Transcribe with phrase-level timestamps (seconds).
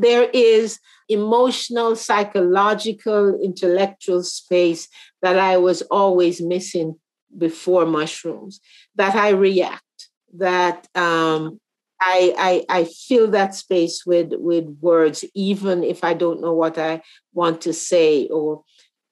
[0.00, 4.88] there is emotional, psychological, intellectual space
[5.22, 6.96] that I was always missing
[7.36, 8.60] before mushrooms,
[8.94, 11.60] that I react, that um,
[12.00, 16.78] I, I, I fill that space with, with words, even if I don't know what
[16.78, 17.02] I
[17.32, 18.26] want to say.
[18.28, 18.62] Or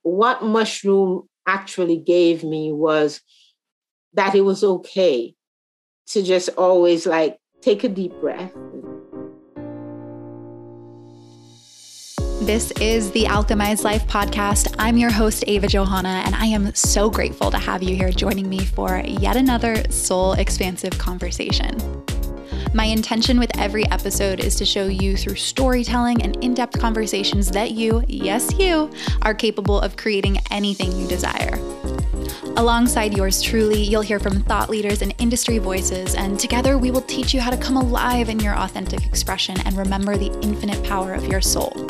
[0.02, 3.20] what mushroom actually gave me was
[4.14, 5.34] that it was okay
[6.06, 8.52] to just always like take a deep breath
[12.44, 14.74] This is the Alchemized Life podcast.
[14.78, 18.50] I'm your host, Ava Johanna, and I am so grateful to have you here joining
[18.50, 21.74] me for yet another soul expansive conversation.
[22.74, 27.50] My intention with every episode is to show you through storytelling and in depth conversations
[27.52, 28.90] that you, yes, you,
[29.22, 31.54] are capable of creating anything you desire.
[32.58, 37.00] Alongside yours truly, you'll hear from thought leaders and industry voices, and together we will
[37.00, 41.14] teach you how to come alive in your authentic expression and remember the infinite power
[41.14, 41.88] of your soul.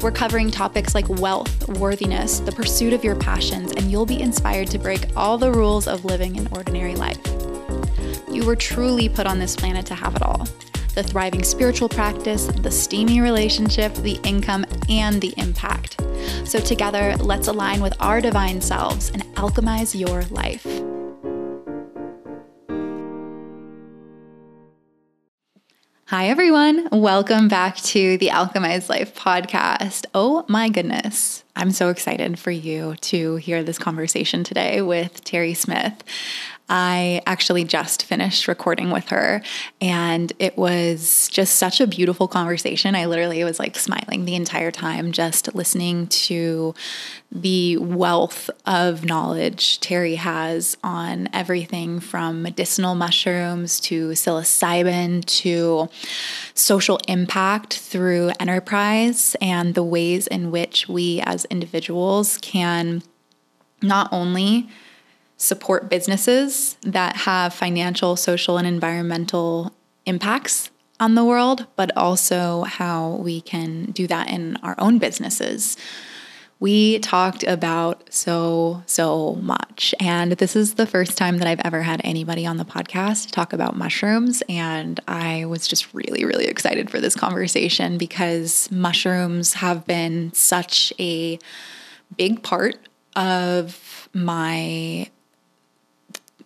[0.00, 4.68] We're covering topics like wealth, worthiness, the pursuit of your passions, and you'll be inspired
[4.68, 7.18] to break all the rules of living an ordinary life.
[8.30, 10.46] You were truly put on this planet to have it all
[10.94, 16.00] the thriving spiritual practice, the steamy relationship, the income, and the impact.
[16.44, 20.66] So, together, let's align with our divine selves and alchemize your life.
[26.10, 26.88] Hi, everyone.
[26.90, 30.06] Welcome back to the Alchemized Life podcast.
[30.14, 31.44] Oh my goodness.
[31.54, 36.02] I'm so excited for you to hear this conversation today with Terri Smith.
[36.68, 39.42] I actually just finished recording with her,
[39.80, 42.94] and it was just such a beautiful conversation.
[42.94, 46.74] I literally was like smiling the entire time, just listening to
[47.30, 55.88] the wealth of knowledge Terri has on everything from medicinal mushrooms to psilocybin to
[56.54, 63.02] social impact through enterprise and the ways in which we as individuals can
[63.82, 64.68] not only
[65.38, 69.72] support businesses that have financial, social, and environmental
[70.04, 75.76] impacts on the world, but also how we can do that in our own businesses.
[76.60, 79.94] We talked about so, so much.
[80.00, 83.52] And this is the first time that I've ever had anybody on the podcast talk
[83.52, 84.42] about mushrooms.
[84.48, 90.92] And I was just really, really excited for this conversation because mushrooms have been such
[90.98, 91.38] a
[92.16, 92.76] big part
[93.14, 95.08] of my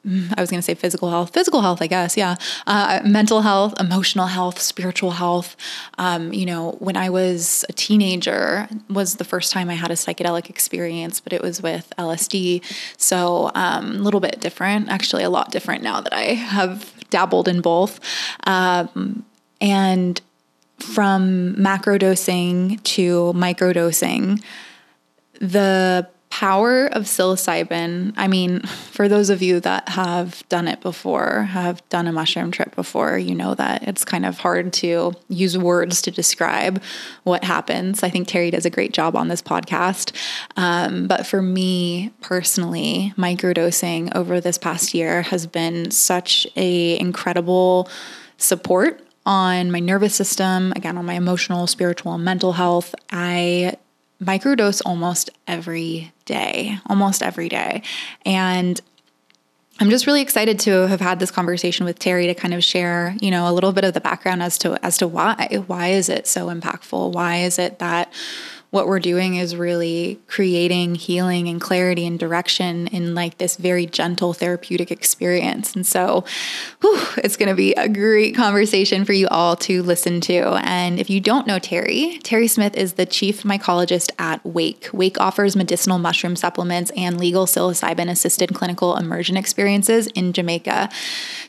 [0.05, 2.17] I was going to say physical health, physical health, I guess.
[2.17, 2.35] Yeah.
[2.67, 5.57] Uh, mental health, emotional health, spiritual health.
[5.97, 9.95] Um, you know, when I was a teenager was the first time I had a
[9.95, 12.65] psychedelic experience, but it was with LSD.
[12.97, 17.47] So um, a little bit different, actually a lot different now that I have dabbled
[17.47, 18.01] in both.
[18.45, 19.25] Um,
[19.61, 20.21] and
[20.81, 24.41] from macro dosing to micro dosing,
[25.39, 31.43] the power of psilocybin, I mean, for those of you that have done it before,
[31.43, 35.59] have done a mushroom trip before, you know that it's kind of hard to use
[35.59, 36.83] words to describe
[37.25, 38.03] what happens.
[38.03, 40.17] I think Terri does a great job on this podcast.
[40.57, 47.91] Um, but for me personally, microdosing over this past year has been such a incredible
[48.39, 52.95] support on my nervous system, again, on my emotional, spiritual, and mental health.
[53.11, 53.77] I
[54.23, 57.83] microdose almost every day, almost every day.
[58.25, 58.81] And
[59.81, 63.17] I'm just really excited to have had this conversation with Terri to kind of share,
[63.21, 66.09] you know, a little bit of the background as to as to why why is
[66.09, 67.13] it so impactful?
[67.13, 68.13] Why is it that
[68.73, 73.85] what we're doing is really creating healing and clarity and direction in like this very
[73.85, 75.77] gentle therapeutic experience.
[75.77, 76.25] And so
[76.81, 80.59] whew, it's going to be a great conversation for you all to listen to.
[80.65, 84.89] And if you don't know Terri, Terri Smith is the chief mycologist at Wake.
[84.91, 90.89] Wake offers medicinal mushroom supplements and legal psilocybin assisted clinical immersion experiences in Jamaica.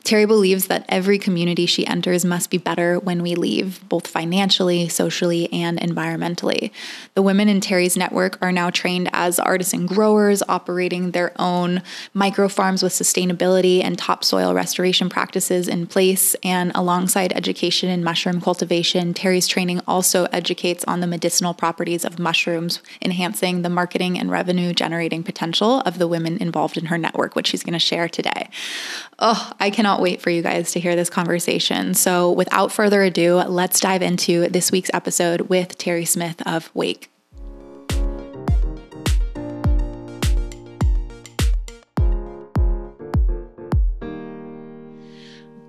[0.02, 4.90] Terri believes that every community she enters must be better when we leave, both financially,
[4.90, 6.70] socially, and environmentally.
[7.14, 11.80] The women in Terri's network are now trained as artisan growers, operating their own
[12.12, 16.34] micro farms with sustainability and topsoil restoration practices in place.
[16.42, 22.18] And alongside education in mushroom cultivation, Terri's training also educates on the medicinal properties of
[22.18, 27.36] mushrooms, enhancing the marketing and revenue generating potential of the women involved in her network,
[27.36, 28.48] which she's going to share today.
[29.20, 31.94] Oh, I cannot wait for you guys to hear this conversation.
[31.94, 37.03] So, without further ado, let's dive into this week's episode with Terri Smith of Wake.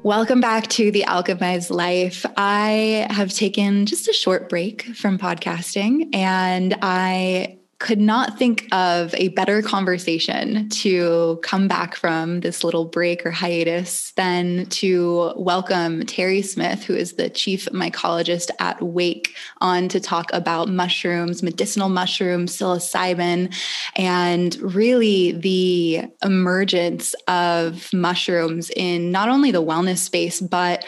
[0.06, 2.28] Welcome back to the Alchemized Life.
[2.38, 9.14] I have taken just a short break from podcasting and I could not think of
[9.14, 16.02] a better conversation to come back from this little break or hiatus than to welcome
[16.02, 21.88] Terri Smith, who is the chief mycologist at Wake, on to talk about mushrooms, medicinal
[21.88, 23.54] mushrooms, psilocybin,
[23.96, 30.84] and really the emergence of mushrooms in not only the wellness space, but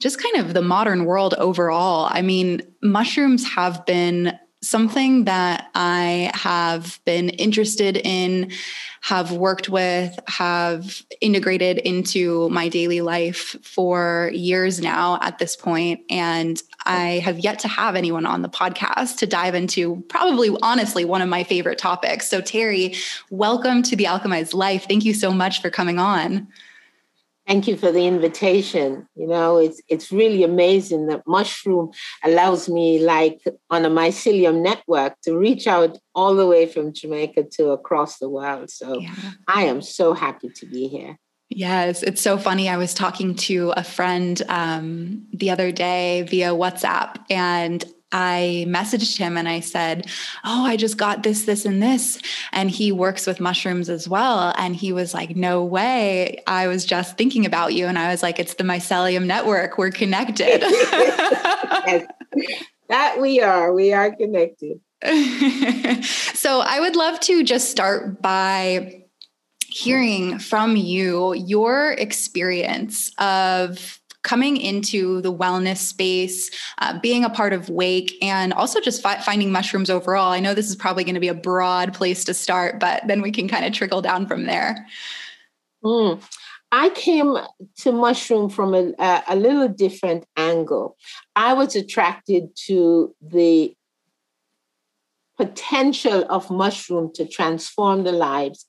[0.00, 2.08] just kind of the modern world overall.
[2.10, 8.50] I mean, mushrooms have been something that I have been interested in,
[9.02, 16.00] have worked with, have integrated into my daily life for years now at this point,
[16.10, 21.04] And I have yet to have anyone on the podcast to dive into probably, honestly,
[21.04, 22.28] one of my favorite topics.
[22.28, 22.96] So, Terri,
[23.30, 24.86] welcome to the Alchemized Life.
[24.86, 26.48] Thank you so much for coming on.
[27.50, 29.08] Thank you for the invitation.
[29.16, 31.90] You know, it's it's really amazing that mushroom
[32.22, 37.46] allows me, like on a mycelium network, to reach out all the way from Jamaica
[37.54, 38.70] to across the world.
[38.70, 39.12] So yeah.
[39.48, 41.18] I am so happy to be here.
[41.48, 42.68] Yes, it's so funny.
[42.68, 49.18] I was talking to a friend um, the other day via WhatsApp, and I messaged
[49.18, 50.06] him and I said,
[50.44, 52.20] Oh, I just got this, this, and this.
[52.52, 54.52] And he works with mushrooms as well.
[54.56, 56.42] And he was like, No way.
[56.46, 57.86] I was just thinking about you.
[57.86, 59.78] And I was like, It's the mycelium network.
[59.78, 60.60] We're connected.
[60.62, 62.06] yes.
[62.88, 63.72] That we are.
[63.72, 64.80] We are connected.
[66.34, 69.04] so I would love to just start by
[69.68, 77.52] hearing from you your experience of coming into the wellness space, uh, being a part
[77.52, 80.32] of Wake, and also just fi- finding mushrooms overall.
[80.32, 83.22] I know this is probably going to be a broad place to start, but then
[83.22, 84.86] we can kind of trickle down from there.
[85.84, 86.22] Mm.
[86.72, 87.36] I came
[87.78, 90.96] to mushroom from a, a, little different angle.
[91.34, 93.74] I was attracted to the
[95.36, 98.66] potential of mushroom to transform the lives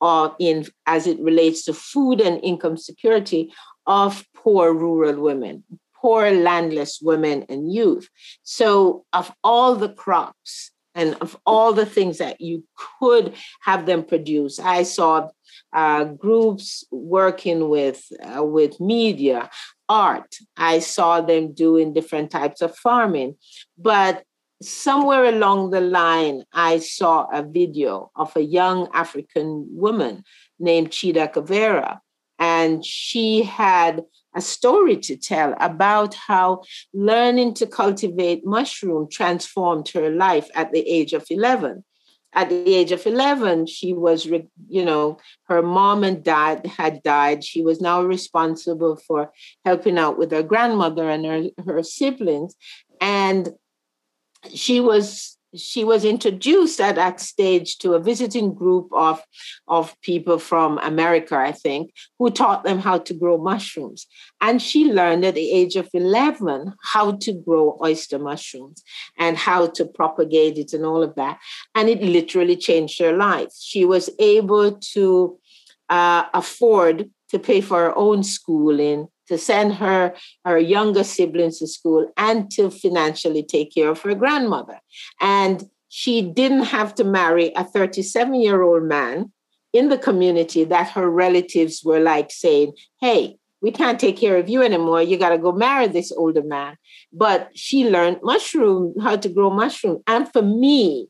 [0.00, 3.52] of in as it relates to food and income security
[3.86, 5.64] of poor rural women,
[5.94, 8.08] poor landless women and youth.
[8.42, 12.64] So, of all the crops and of all the things that you
[12.98, 15.28] could have them produce, I saw
[15.72, 19.50] uh, groups working with uh, with media,
[19.88, 20.36] art.
[20.56, 23.36] I saw them doing different types of farming,
[23.78, 24.24] but
[24.62, 30.24] somewhere along the line, I saw a video of a young African woman
[30.58, 32.00] named Chido Govera
[32.42, 34.02] and she had
[34.34, 36.62] a story to tell about how
[36.92, 41.84] learning to cultivate mushroom transformed her life at the age of 11
[42.34, 45.18] at the age of 11 she was you know
[45.52, 47.44] her mom and dad had died.
[47.44, 49.30] She was now responsible for
[49.66, 52.54] helping out with her grandmother and her, her siblings.
[53.00, 53.50] And
[54.54, 59.22] she was she was introduced at that stage to a visiting group of,
[59.68, 64.06] of people from America, I think, who taught them how to grow mushrooms.
[64.40, 68.82] And she learned at the age of 11 how to grow oyster mushrooms
[69.18, 71.38] and how to propagate it and all of that.
[71.74, 73.50] And it literally changed her life.
[73.58, 75.38] She was able to
[75.88, 80.14] uh, afford to pay for her own schooling to send her
[80.44, 84.80] her younger siblings to school and to financially take care of her grandmother.
[85.20, 89.32] And she didn't have to marry a 37 year old man
[89.72, 94.48] in the community that her relatives were like saying hey we can't take care of
[94.48, 95.00] you anymore.
[95.00, 96.76] You got to go marry this older man.
[97.12, 100.02] But she learned mushroom how to grow mushroom.
[100.08, 101.06] And for me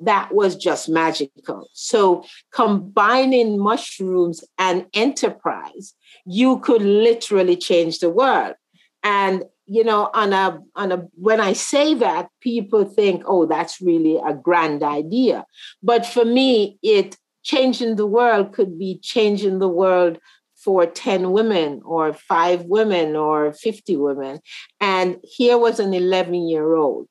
[0.00, 1.68] that was just magical.
[1.72, 8.54] So combining mushrooms and enterprise, you could literally change the world.
[9.02, 13.80] And you know, on a on a when I say that, people think, oh, that's
[13.80, 15.44] really a grand idea.
[15.80, 20.18] But for me, it changing the world could be changing the world
[20.56, 24.40] for 10 women or five women or 50 women.
[24.80, 27.08] And here was an 11 year old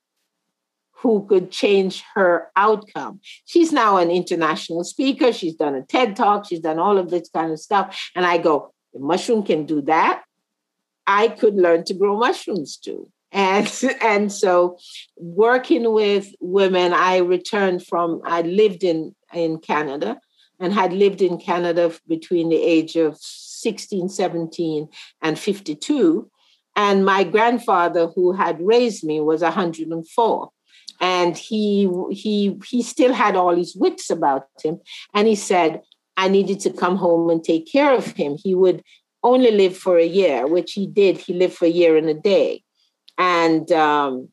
[1.01, 3.21] who could change her outcome.
[3.45, 5.31] She's now an international speaker.
[5.31, 6.45] She's done a TED talk.
[6.45, 7.97] She's done all of this kind of stuff.
[8.15, 10.23] And I go, mushroom can do that.
[11.07, 13.09] I could learn to grow mushrooms too.
[13.31, 14.77] And, and so
[15.17, 20.19] working with women, I returned from, I lived in, in Canada
[20.59, 24.89] and had lived in Canada between the age of 16, 17,
[25.21, 26.29] and 52.
[26.75, 30.49] And my grandfather, who had raised me, was 104
[30.99, 34.79] and he he he still had all his wits about him
[35.13, 35.81] and he said
[36.17, 38.83] i needed to come home and take care of him he would
[39.23, 41.17] only live for a year, which he did.
[41.17, 42.63] He lived for a year and a day.
[43.17, 44.29] And um,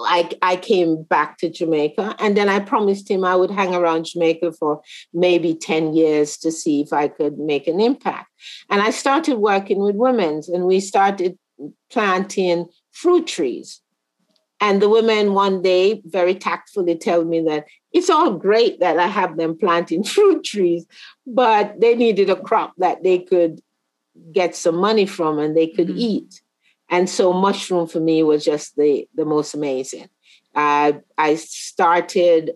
[0.00, 4.06] I, I came back to Jamaica and then I promised him I would hang around
[4.06, 4.82] Jamaica for
[5.12, 8.30] maybe 10 years to see if I could make an impact.
[8.70, 11.38] And I started working with women and we started
[11.90, 13.80] planting fruit trees.
[14.60, 19.06] And the women one day very tactfully tell me that it's all great that I
[19.06, 20.86] have them planting fruit trees,
[21.26, 23.60] but they needed a crop that they could
[24.32, 25.98] get some money from and they could mm-hmm.
[25.98, 26.42] eat.
[26.88, 30.08] And so mushroom for me was just the, the most amazing.
[30.54, 32.52] Uh, I started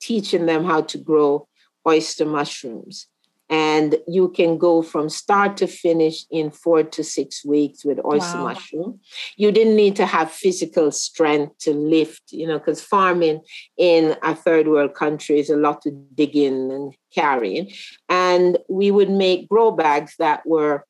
[0.00, 1.48] teaching them how to grow
[1.86, 3.06] oyster mushrooms.
[3.48, 8.38] And you can go from start to finish in four to six weeks with oyster
[8.38, 8.44] wow.
[8.44, 9.00] mushroom.
[9.36, 13.42] You didn't need to have physical strength to lift, you know, because farming
[13.76, 17.70] in a third world country is a lot to dig in and carrying.
[18.08, 20.86] And we would make grow bags that were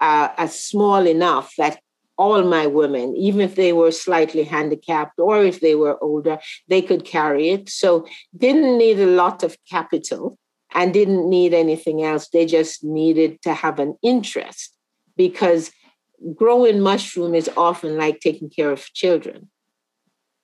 [0.00, 1.80] uh, as small enough that
[2.18, 6.80] all my women, even if they were slightly handicapped or if they were older, they
[6.80, 7.68] could carry it.
[7.68, 10.38] So didn't need a lot of capital
[10.76, 12.28] and didn't need anything else.
[12.28, 14.76] They just needed to have an interest
[15.16, 15.72] because
[16.34, 19.48] growing mushroom is often like taking care of children.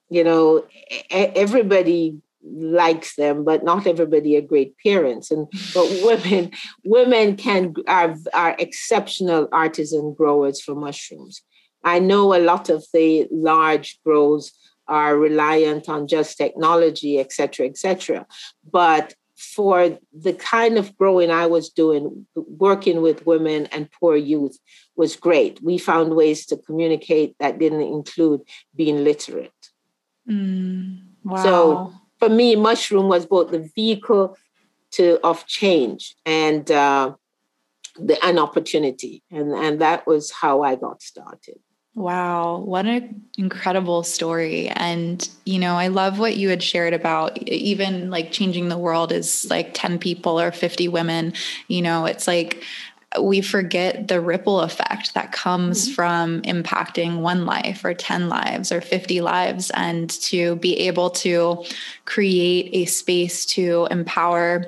[0.09, 0.67] You know,
[1.11, 5.31] everybody likes them, but not everybody are great parents.
[5.31, 6.51] And but women,
[6.83, 11.43] women can are, are exceptional artisan growers for mushrooms.
[11.85, 14.53] I know a lot of the large grows
[14.89, 18.27] are reliant on just technology, et cetera, et cetera.
[18.71, 24.57] But for the kind of growing I was doing, working with women and poor youth
[24.97, 25.63] was great.
[25.63, 28.43] We found ways to communicate that didn't include
[28.75, 29.53] being literate.
[30.29, 31.43] Mm, wow.
[31.43, 34.37] So for me, mushroom was both the vehicle
[34.93, 37.15] to of change and uh,
[37.97, 41.59] the an opportunity, and and that was how I got started.
[41.95, 44.69] Wow, what an incredible story.
[44.69, 49.13] And, you know, I love what you had shared about even like changing the world
[49.13, 51.35] is like 10 people or 50 women.
[51.69, 52.65] You know, it's like
[53.21, 55.95] we forget the ripple effect that comes mm-hmm.
[55.95, 59.71] from impacting one life or 10 lives or 50 lives.
[59.75, 61.63] And to be able to
[62.07, 64.65] create a space to empower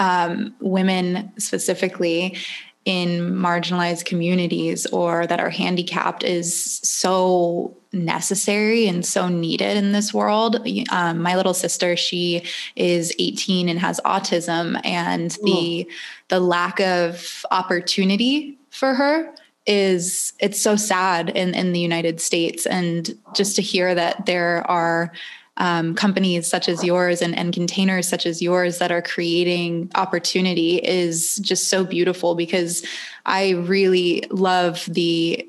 [0.00, 2.36] um, women specifically
[2.84, 10.14] in marginalized communities or that are handicapped is so necessary and so needed in this
[10.14, 10.66] world.
[10.90, 12.42] Um, my little sister, she
[12.76, 15.92] is 18 and has autism, and the Ooh.
[16.28, 19.34] the lack of opportunity for her
[19.70, 22.66] is it's so sad in in the United States.
[22.66, 25.12] And just to hear that there are
[25.58, 30.76] um, companies such as yours and, and containers such as yours that are creating opportunity
[30.78, 32.84] is just so beautiful because
[33.26, 35.46] I really love the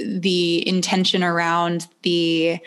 [0.00, 2.58] the intention around the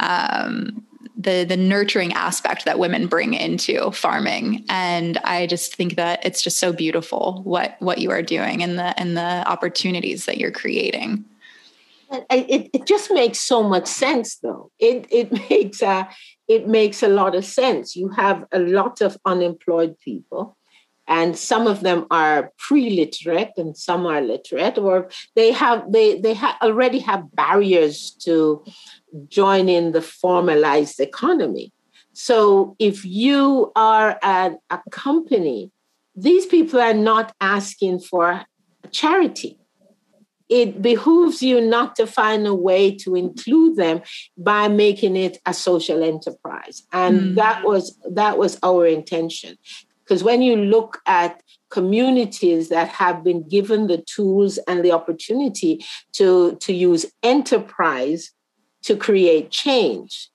[0.00, 0.84] um,
[1.16, 4.64] the the nurturing aspect that women bring into farming.
[4.68, 8.78] And i just think that it's just so beautiful what what you are doing and
[8.78, 11.24] the and the opportunities that you're creating.
[12.30, 14.70] It, it just makes so much sense though.
[14.78, 16.08] It it makes a
[16.48, 17.96] it makes a lot of sense.
[17.96, 20.56] You have a lot of unemployed people
[21.06, 26.34] and some of them are pre-literate and some are literate or they have they they
[26.34, 28.64] ha- already have barriers to
[29.28, 31.72] join in the formalized economy.
[32.12, 35.70] So if you are at a company
[36.16, 39.58] these people are not asking for a charity.
[40.48, 44.02] It behooves you not to find a way to include them
[44.36, 46.82] by making it a social enterprise.
[46.92, 47.34] And mm.
[47.36, 49.56] that was that was our intention
[50.04, 55.84] because when you look at communities that have been given the tools and the opportunity
[56.12, 58.30] to, to use enterprise
[58.82, 60.30] to create change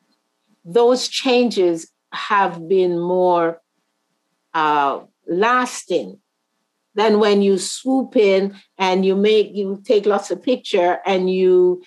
[0.66, 3.62] those changes have been more
[4.54, 6.20] uh, lasting
[6.96, 11.82] than when you swoop in and you make you take lots of picture and you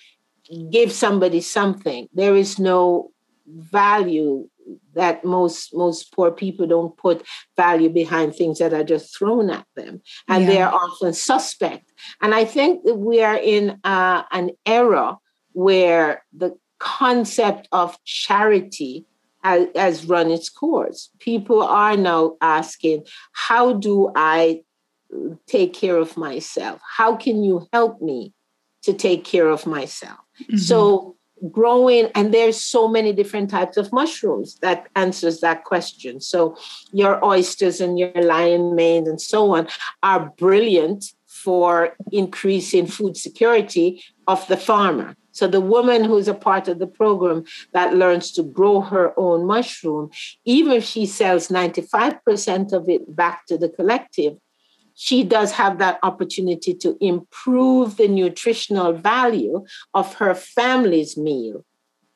[0.71, 2.07] give somebody something.
[2.13, 3.11] There is no
[3.45, 4.49] value
[4.93, 7.25] that most most poor people don't put
[7.57, 10.49] value behind things that are just thrown at them and yeah.
[10.49, 11.91] they are often suspect
[12.21, 15.17] and i think that we are in uh, an era
[15.53, 19.05] where the concept of charity
[19.43, 23.03] has, has run its course people are now asking
[23.33, 24.61] how do i
[25.47, 26.81] take care of myself?
[26.97, 28.33] How can you help me
[28.83, 30.19] to take care of myself?
[30.41, 30.57] Mm-hmm.
[30.57, 31.15] So
[31.51, 36.21] growing and there's so many different types of mushrooms that answers that question.
[36.21, 36.57] So
[36.91, 39.67] your oysters and your lion mane and so on
[40.01, 45.15] are brilliant for increasing food security of the farmer.
[45.31, 49.45] So the woman who's a part of the program that learns to grow her own
[49.45, 50.11] mushroom
[50.45, 54.37] even if she sells 95% of it back to the collective
[54.95, 61.65] she does have that opportunity to improve the nutritional value of her family's meal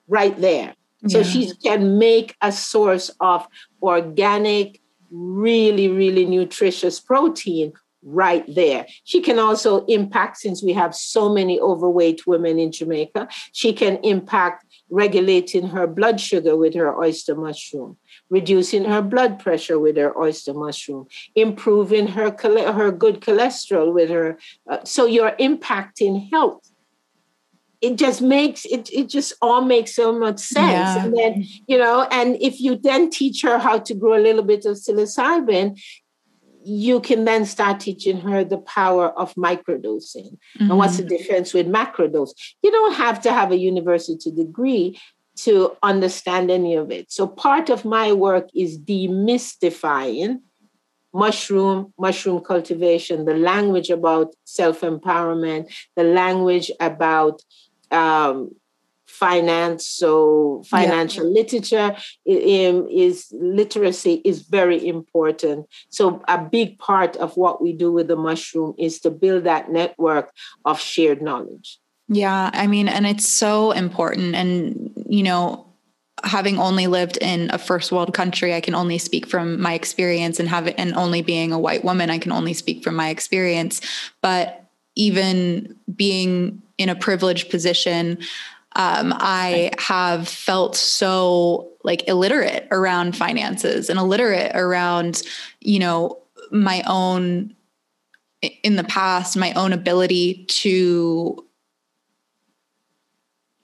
[0.07, 0.75] right there.
[1.07, 3.47] So she can make a source of
[3.81, 4.81] organic,
[5.11, 8.87] really, really nutritious protein right there.
[9.03, 13.97] She can also impact, since we have so many overweight women in Jamaica, she can
[13.97, 17.97] impact regulating her blood sugar with her oyster mushroom
[18.29, 24.37] reducing her blood pressure with her oyster mushroom, improving her her good cholesterol with her.
[24.69, 26.69] Uh, so you're impacting health.
[27.79, 28.89] It just makes it.
[28.91, 30.71] It just all makes so much sense.
[30.71, 31.05] Yeah.
[31.05, 34.43] And then you know, and if you then teach her how to grow a little
[34.43, 35.79] bit of psilocybin,
[36.67, 40.69] you can then start teaching her the power of microdosing mm-hmm.
[40.69, 41.15] and what's the mm-hmm.
[41.15, 42.31] difference with macrodose.
[42.61, 44.99] You don't have to have a university degree
[45.37, 47.11] to understand any of it.
[47.11, 50.39] So part of my work is demystifying
[51.13, 57.41] mushroom, mushroom cultivation, the language about self-empowerment, the language about
[57.91, 58.51] um,
[59.07, 59.87] finance.
[59.87, 61.41] So financial yeah.
[61.41, 65.65] literature is literacy is very important.
[65.89, 69.71] So a big part of what we do with the mushroom is to build that
[69.71, 70.31] network
[70.65, 71.79] of shared knowledge.
[72.09, 74.35] Yeah, I mean, and it's so important.
[74.35, 75.65] And, you know,
[76.23, 80.39] having only lived in a first world country, I can only speak from my experience
[80.39, 83.81] and have and only being a white woman, I can only speak from my experience.
[84.21, 84.63] But
[84.95, 88.19] even being in a privileged position,
[88.75, 95.23] um, I have felt so like illiterate around finances and illiterate around,
[95.61, 96.19] you know,
[96.51, 97.53] my own
[98.63, 101.43] in the past, my own ability to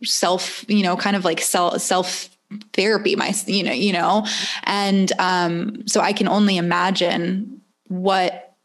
[0.03, 2.29] self, you know, kind of like self self
[2.73, 4.25] therapy, my, you know, you know,
[4.63, 8.55] and um, so I can only imagine what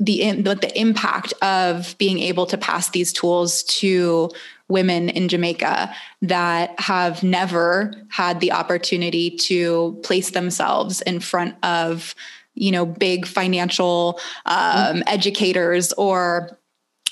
[0.00, 4.30] the what the impact of being able to pass these tools to
[4.68, 12.14] women in Jamaica that have never had the opportunity to place themselves in front of
[12.54, 16.58] you know big financial um, educators or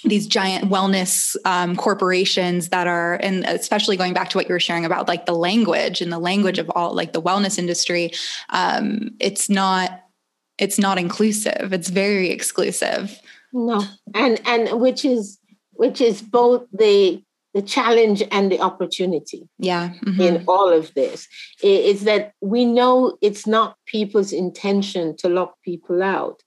[0.04, 4.60] these giant wellness um, corporations that are and especially going back to what you were
[4.60, 8.12] sharing about like the language and the language of all like the wellness industry
[8.50, 10.02] um, it's not
[10.58, 11.72] it's not inclusive.
[11.72, 13.20] It's very exclusive.
[13.52, 13.84] No.
[14.14, 15.38] And and which is
[15.72, 17.22] which is both the
[17.54, 19.94] the challenge and the opportunity yeah.
[20.04, 20.20] mm-hmm.
[20.20, 21.26] in all of this.
[21.62, 26.42] Is that we know it's not people's intention to lock people out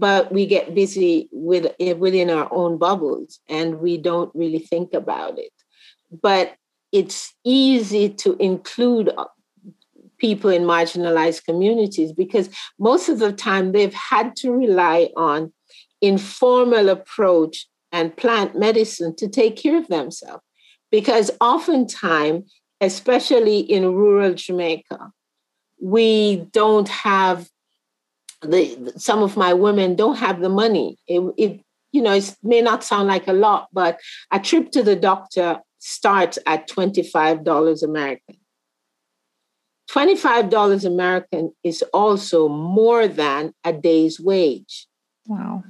[0.00, 4.94] but we get busy with eh, within our own bubbles and we don't really think
[4.94, 5.52] about it.
[6.10, 6.54] But
[6.90, 9.26] it's easy to include uh,
[10.18, 15.52] people in marginalized communities because most of the time they've had to rely on
[16.00, 20.42] informal approach and plant medicine to take care of themselves.
[20.90, 25.12] Because oftentimes especially in rural jamaica
[25.80, 27.48] we don't have
[28.42, 30.98] the some of my women don't have the money.
[31.06, 31.60] It, it
[31.92, 33.98] you know it may not sound like a lot, but
[34.30, 38.36] a trip to the doctor starts at twenty five dollars American.
[39.90, 44.86] $25 American is also more than a day's wage.
[45.26, 45.64] Wow.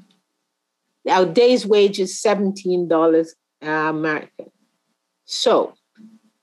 [1.08, 3.28] Our day's wage is $17
[3.62, 4.50] American.
[5.24, 5.74] So,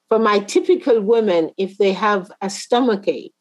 [0.09, 3.33] for my typical women, if they have a stomach ache,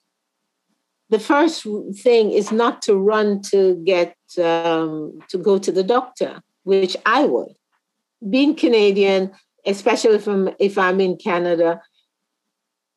[1.09, 1.67] the first
[2.03, 7.25] thing is not to run to get um, to go to the doctor, which I
[7.25, 7.55] would.
[8.29, 9.33] Being Canadian,
[9.65, 11.81] especially from if I'm in Canada,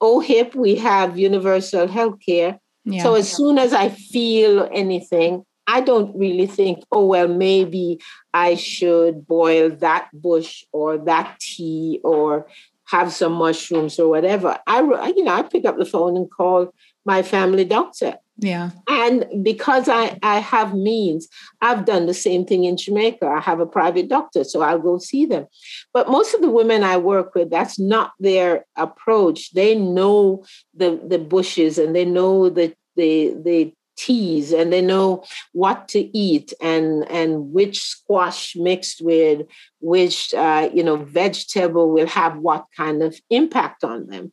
[0.02, 2.60] OHIP, we have universal health care.
[2.86, 3.04] Yeah.
[3.04, 8.00] So as soon as I feel anything, I don't really think, oh, well, maybe
[8.34, 12.48] I should boil that bush or that tea or
[12.86, 14.58] have some mushrooms or whatever.
[14.65, 16.74] I, you know, I pick up the phone and call
[17.10, 18.13] my family doctor.
[18.38, 18.69] Yeah.
[18.88, 21.28] And because I, I have means,
[21.60, 23.26] I've done the same thing in Jamaica.
[23.26, 25.48] I have a private doctor, so I'll go see them.
[25.91, 29.52] But most of the women I work with, that's not their approach.
[29.54, 30.45] They know
[30.76, 36.00] the, the bushes and they know the, the, the teas and they know what to
[36.17, 39.45] eat and and which squash mixed with
[39.82, 44.32] which uh, you know vegetable will have what kind of impact on them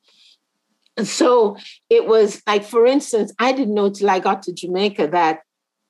[1.05, 1.57] so
[1.91, 5.41] it was like for instance i didn't know till i got to jamaica that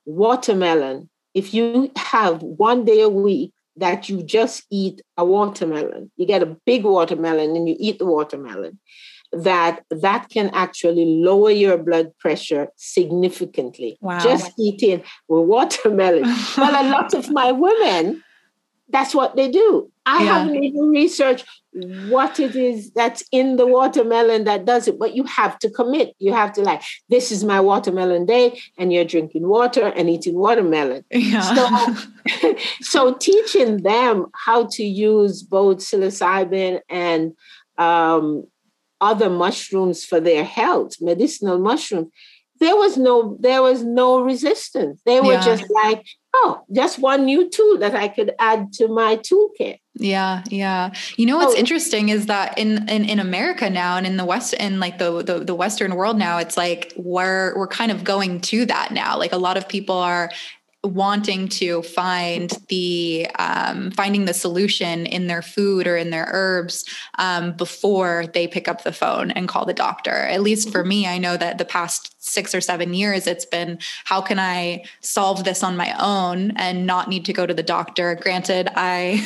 [0.05, 6.27] watermelon if you have one day a week that you just eat a watermelon you
[6.27, 8.79] get a big watermelon and you eat the watermelon
[9.33, 13.99] that that can actually lower your blood pressure significantly.
[14.01, 14.21] Wow.
[14.21, 16.23] Just eating watermelon.
[16.57, 18.23] well, a lot of my women,
[18.89, 19.91] that's what they do.
[20.05, 20.39] I yeah.
[20.39, 21.47] haven't even researched
[22.09, 26.15] what it is that's in the watermelon that does it, but you have to commit.
[26.19, 30.35] You have to like, this is my watermelon day, and you're drinking water and eating
[30.35, 31.05] watermelon.
[31.11, 31.97] Yeah.
[32.41, 37.33] So, so teaching them how to use both psilocybin and
[37.79, 38.47] um,
[39.01, 42.09] other mushrooms for their health, medicinal mushrooms,
[42.59, 45.01] there was no there was no resistance.
[45.05, 45.45] They were yeah.
[45.45, 49.79] just like, oh, just one new tool that I could add to my toolkit.
[49.99, 50.93] Yeah, yeah.
[51.17, 51.59] You know what's oh.
[51.59, 55.23] interesting is that in, in in America now and in the West in like the,
[55.23, 59.19] the the Western world now, it's like we're we're kind of going to that now.
[59.19, 60.31] Like a lot of people are
[60.85, 66.85] wanting to find the um, finding the solution in their food or in their herbs
[67.19, 70.13] um, before they pick up the phone and call the doctor.
[70.13, 73.79] At least for me i know that the past six or seven years it's been
[74.05, 77.63] how can i solve this on my own and not need to go to the
[77.63, 78.15] doctor?
[78.15, 79.23] Granted i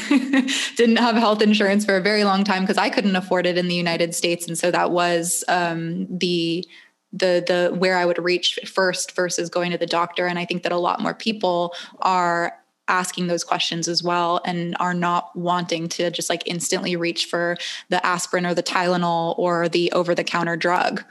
[0.76, 3.68] didn't have health insurance for a very long time because i couldn't afford it in
[3.68, 4.46] the united states.
[4.46, 6.66] And so that was um, the
[7.12, 10.26] the the where I would reach first versus going to the doctor.
[10.26, 12.56] And I think that a lot more people are
[12.88, 17.56] asking those questions as well and are not wanting to just like instantly reach for
[17.88, 21.04] the aspirin or the Tylenol or the over the counter drug.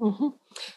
[0.00, 0.28] Mm-hmm.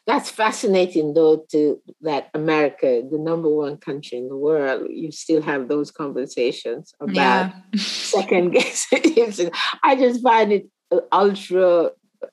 [0.06, 5.42] That's fascinating, though, to that America, the number one country in the world, you still
[5.42, 7.52] have those conversations about yeah.
[7.76, 9.52] second guessing.
[9.84, 11.92] I just find it uh, ultra,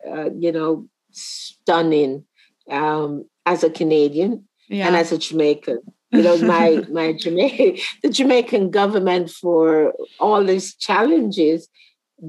[0.09, 2.24] uh, you know, stunning
[2.70, 4.87] um, as a Canadian yeah.
[4.87, 5.81] and as a Jamaican.
[6.11, 11.68] You know, my my Jamaican the Jamaican government for all these challenges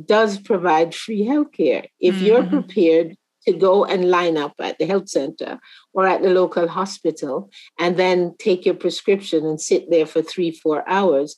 [0.06, 2.26] does provide free healthcare if mm-hmm.
[2.26, 5.60] you're prepared to go and line up at the health center
[5.94, 10.52] or at the local hospital and then take your prescription and sit there for three
[10.52, 11.38] four hours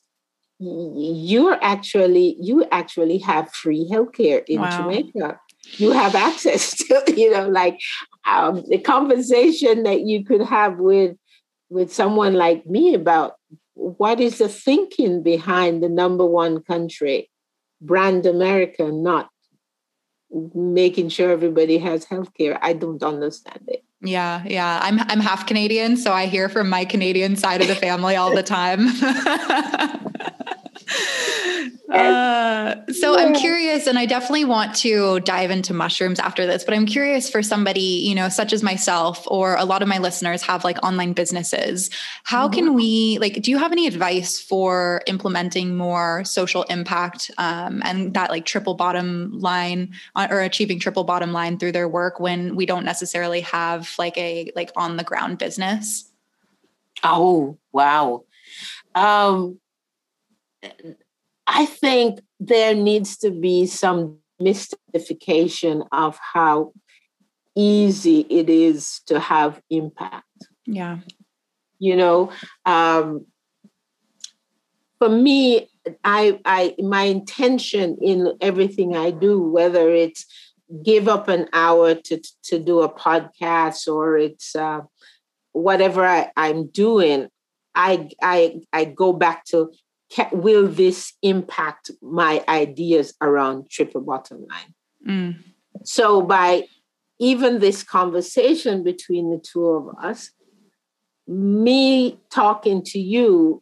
[0.60, 4.78] you're actually you actually have free healthcare in wow.
[4.78, 5.40] jamaica
[5.74, 7.80] you have access to you know like
[8.26, 11.16] um, the conversation that you could have with
[11.70, 13.34] with someone like me about
[13.74, 17.30] what is the thinking behind the number one country
[17.82, 19.30] brand america not
[20.54, 23.84] making sure everybody has health care i don't understand it.
[24.02, 24.80] Yeah yeah.
[24.82, 28.36] I'm i'm half canadian so i hear from my canadian side of the family all
[28.36, 28.88] the time
[31.90, 33.24] Uh, so yeah.
[33.24, 37.30] I'm curious, and I definitely want to dive into mushrooms after this, but I'm curious
[37.30, 40.84] for somebody, you know, such as myself, or a lot of my listeners have like
[40.84, 41.90] online businesses.
[42.24, 42.54] How mm-hmm.
[42.54, 48.14] can we, like, do you have any advice for implementing more social impact um, and
[48.16, 52.58] that like triple bottom line uh, or achieving triple bottom line through their work when
[52.58, 56.12] we don't necessarily have like a like on the ground business?
[57.02, 58.26] Oh, wow.
[58.94, 59.60] Um,
[61.46, 66.74] I think there needs to be some mystification of how
[67.56, 70.48] easy it is to have impact.
[70.66, 71.00] Yeah.
[71.80, 72.32] You know,
[72.66, 73.26] um,
[75.00, 75.70] for me,
[76.04, 80.26] I, I, my intention in everything I do, whether it's
[80.84, 84.82] give up an hour to to do a podcast or it's uh,
[85.54, 87.28] whatever I, I'm doing,
[87.74, 89.72] I I I go back to
[90.32, 94.74] will this impact my ideas around triple bottom line?
[95.08, 95.44] Mm.
[95.84, 96.64] So by
[97.20, 100.32] even this conversation between the two of us,
[101.28, 103.62] me talking to you,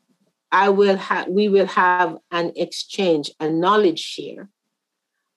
[0.52, 4.50] I will have we will have an exchange, a knowledge share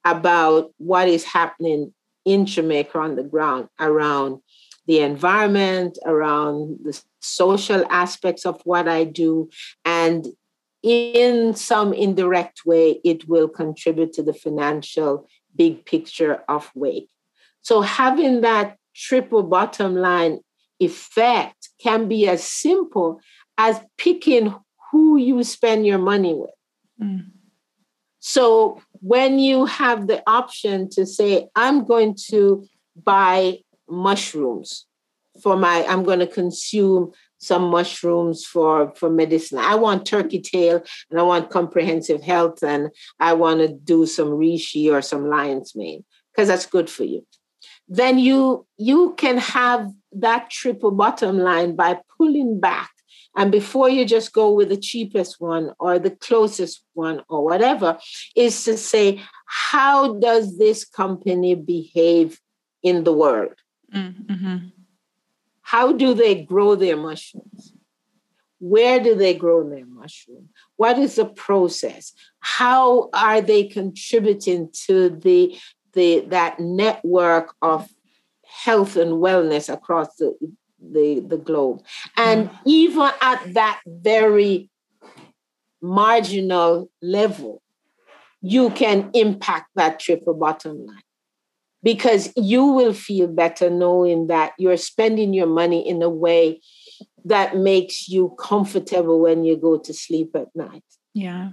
[0.05, 1.93] about what is happening
[2.25, 4.41] in Jamaica on the ground around
[4.87, 9.51] the environment, around the social aspects of what I do,
[9.85, 10.27] and
[10.89, 17.11] in some indirect way, it will contribute to the financial big picture of Wake.
[17.63, 20.41] So having that triple bottom line
[20.81, 23.21] effect can be as simple
[23.57, 24.55] as picking
[24.91, 26.51] who you spend your money with.
[27.01, 27.31] Mm.
[28.21, 32.65] So when you have the option to say, I'm going to
[33.05, 34.87] buy mushrooms
[35.43, 39.59] for my i'm going to consume some mushrooms for for medicine.
[39.59, 44.29] I want turkey tail and i want comprehensive health and i want to do some
[44.29, 47.27] reishi or some lion's mane because that's good for you.
[47.89, 52.91] Then you you can have that triple bottom line by pulling back.
[53.37, 57.99] And before you just go with the cheapest one or the closest one or whatever
[58.35, 62.41] is to say how does this company behave
[62.83, 63.55] in the world?
[63.95, 64.69] Mm-hmm.
[65.71, 67.73] How do they grow their mushrooms
[68.61, 75.11] where do they grow their mushroom what is the process how are they contributing to
[75.11, 75.57] the
[75.93, 77.89] the that network of
[78.45, 80.35] health and wellness across the
[80.81, 81.83] the, the globe.
[82.17, 82.59] And mm.
[82.65, 84.71] even at that very
[85.81, 87.63] marginal level,
[88.41, 91.03] you can impact that triple bottom line
[91.83, 96.61] because you will feel better knowing that you're spending your money in a way
[97.25, 100.85] that makes you comfortable when you go to sleep at night.
[101.15, 101.51] Yeah.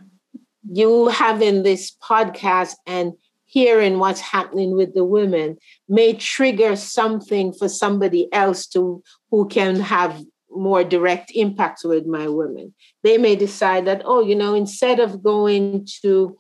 [0.68, 3.14] You having this podcast and
[3.46, 5.58] hearing what's happening with the women
[5.88, 12.28] may trigger something for somebody else to who can have more direct impact with my
[12.30, 16.36] women they may decide that oh you know instead of going to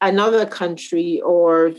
[0.00, 1.72] another country or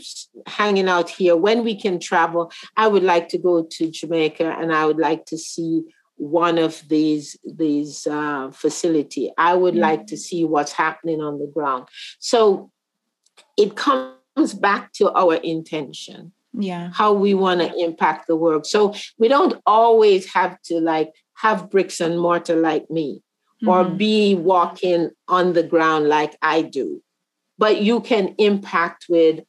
[0.46, 4.72] hanging out here when we can travel i would like to go to jamaica and
[4.72, 5.82] i would like to see
[6.22, 9.32] one of these these uh, facility.
[9.36, 9.82] I would mm-hmm.
[9.82, 11.88] like to see what's happening on the ground.
[12.20, 12.70] So
[13.58, 16.32] it comes back to our intention.
[16.52, 16.90] Yeah.
[16.94, 18.66] How we want to impact the world.
[18.66, 23.22] So we don't always have to like have bricks and mortar like me
[23.62, 23.68] mm-hmm.
[23.68, 27.02] or be walking on the ground like i do
[27.58, 29.40] but you can impact with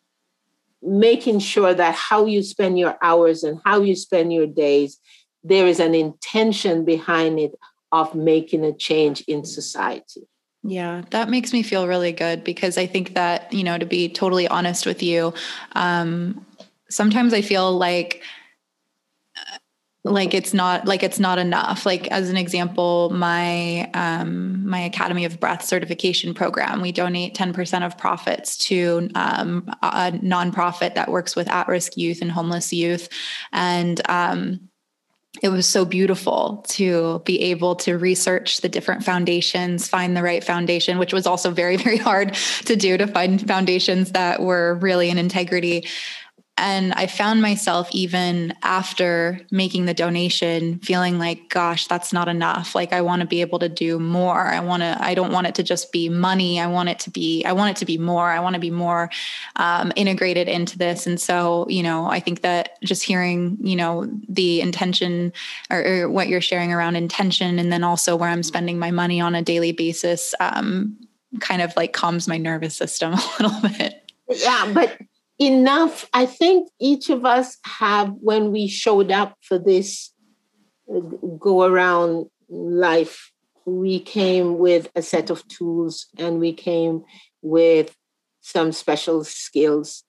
[0.81, 4.99] making sure that how you spend your hours and how you spend your days
[5.43, 7.53] there is an intention behind it
[7.91, 10.21] of making a change in society.
[10.63, 14.07] Yeah, that makes me feel really good because I think that, you know, to be
[14.07, 15.33] totally honest with you,
[15.73, 16.45] um,
[16.89, 18.23] sometimes I feel like
[20.05, 25.23] like it's not like it's not enough like as an example my um, my academy
[25.23, 31.35] of breath certification program we donate 10% of profits to um, a nonprofit that works
[31.35, 33.07] with at-risk youth and homeless youth
[33.53, 34.59] and um,
[35.41, 40.43] it was so beautiful to be able to research the different foundations, find the right
[40.43, 42.35] foundation, which was also very, very hard
[42.65, 45.87] to do to find foundations that were really in integrity.
[46.55, 52.75] And I found myself even after making the donation feeling like, gosh, that's not enough.
[52.75, 54.39] Like I want to be able to do more.
[54.39, 56.59] I want to, I don't want it to just be money.
[56.59, 58.29] I want it to be, I want it to be more.
[58.29, 59.09] I want to be more
[59.55, 61.07] um, integrated into this.
[61.07, 65.33] And so, you know, I think that just hearing, you know, the intention
[65.71, 69.19] or, or what you're sharing around intention and then also where I'm spending my money
[69.19, 70.97] on a daily basis um,
[71.39, 74.11] kind of like calms my nervous system a little bit.
[74.29, 74.97] Yeah, but
[75.47, 76.09] enough.
[76.13, 80.11] I think each of us have, when we showed up for this
[80.93, 80.99] uh,
[81.39, 83.31] go around life,
[83.65, 87.03] we came with a set of tools and we came
[87.41, 87.95] with
[88.41, 90.03] some special skills.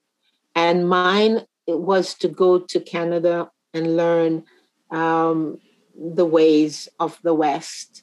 [0.54, 4.44] And mine was to go to Canada and learn
[4.90, 5.58] um,
[5.96, 8.02] the ways of the West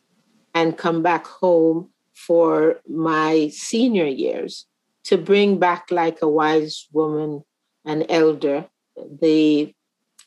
[0.54, 4.68] and come back home for my senior years
[5.04, 7.44] to bring back like a wise woman,
[7.86, 9.74] an elder, the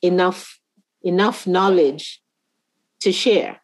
[0.02, 0.58] enough
[1.02, 2.22] enough knowledge
[3.00, 3.60] to share.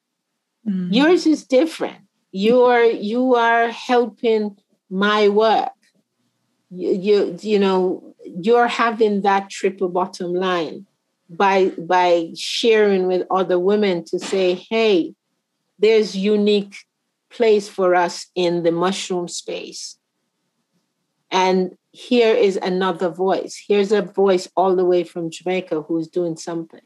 [0.69, 0.93] Mm-hmm.
[0.93, 1.99] Yours is different.
[2.33, 4.57] You are you are helping
[4.89, 5.73] my work.
[6.71, 10.87] You, you you know you're having that triple bottom line
[11.29, 15.15] by by sharing with other women to say, hey,
[15.79, 16.77] there's unique
[17.31, 20.00] place for us in the mushroom space
[21.31, 23.63] and here is another voice.
[23.67, 26.83] Here's a voice all the way from Jamaica who's doing something.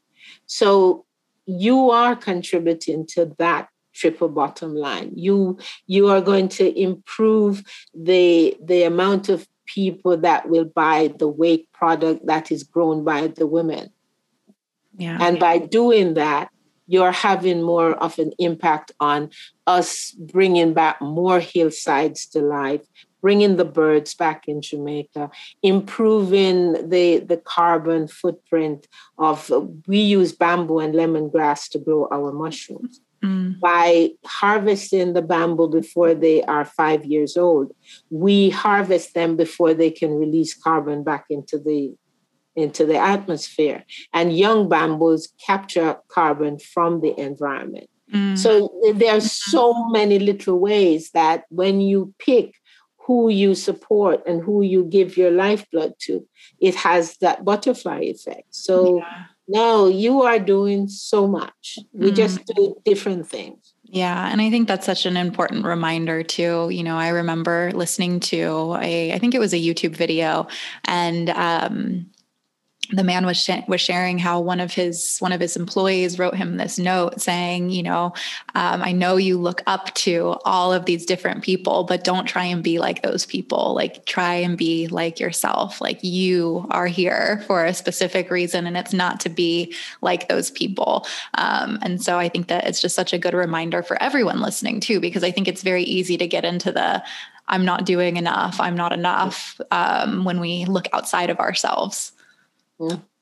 [0.47, 1.05] So
[1.47, 5.13] you are contributing to that triple bottom line.
[5.15, 7.63] You you are going to improve
[7.95, 13.29] the the amount of people that will buy the wake product that is grown by
[13.29, 13.91] the women.
[14.97, 15.19] Yeah.
[15.21, 16.51] And by doing that,
[16.87, 19.31] you're having more of an impact on
[19.67, 22.83] us bringing back more hillsides to life,
[23.25, 25.31] bringing the birds back in Jamaica,
[25.63, 29.51] improving the, the carbon footprint of,
[29.87, 33.01] we use bamboo and lemongrass to grow our mushrooms.
[33.25, 33.59] Mm.
[33.61, 37.75] By harvesting the bamboo before they are five years old,
[38.11, 41.97] we harvest them before they can release carbon back into the
[42.57, 43.85] into the atmosphere.
[44.13, 47.89] And young bamboos capture carbon from the environment.
[48.13, 48.37] Mm.
[48.37, 52.55] So there are so many little ways that when you pick
[53.05, 56.27] who you support and who you give your lifeblood to,
[56.59, 58.55] it has that butterfly effect.
[58.55, 59.25] So yeah.
[59.47, 61.79] no, you are doing so much.
[61.93, 62.17] We mm.
[62.17, 63.75] just do different things.
[63.85, 66.69] Yeah, and I think that's such an important reminder too.
[66.71, 70.49] You know, I remember listening to a, I think it was a YouTube video,
[70.85, 72.07] and um,
[72.91, 76.35] the man was sh- was sharing how one of his one of his employees wrote
[76.35, 78.13] him this note saying, you know,
[78.55, 82.45] um, I know you look up to all of these different people, but don't try
[82.45, 83.75] and be like those people.
[83.75, 85.81] Like try and be like yourself.
[85.81, 90.51] Like you are here for a specific reason, and it's not to be like those
[90.51, 91.07] people.
[91.35, 94.81] Um, and so I think that it's just such a good reminder for everyone listening
[94.81, 97.03] too, because I think it's very easy to get into the
[97.47, 98.59] I'm not doing enough.
[98.59, 102.13] I'm not enough um, when we look outside of ourselves.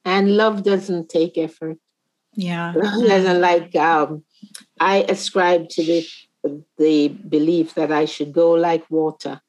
[0.05, 1.79] And love doesn't take effort.
[2.35, 2.73] Yeah.
[3.07, 4.25] Doesn't like um,
[4.81, 6.07] I ascribe to the
[6.79, 9.41] the belief that I should go like water.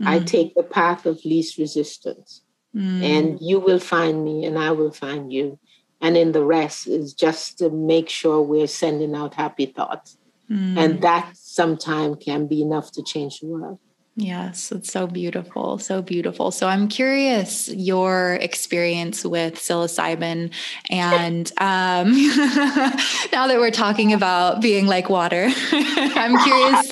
[0.00, 0.06] Mm.
[0.06, 2.42] I take the path of least resistance.
[2.74, 3.02] Mm.
[3.02, 5.58] And you will find me and I will find you.
[6.00, 10.16] And in the rest is just to make sure we're sending out happy thoughts.
[10.50, 10.78] Mm.
[10.78, 13.78] And that sometimes can be enough to change the world.
[14.14, 16.50] Yes, it's so beautiful, so beautiful.
[16.50, 20.52] So I'm curious your experience with psilocybin,
[20.90, 22.12] and um,
[23.32, 26.90] now that we're talking about being like water, I'm curious.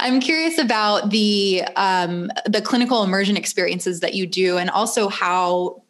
[0.00, 5.84] I'm curious about the um, the clinical immersion experiences that you do, and also how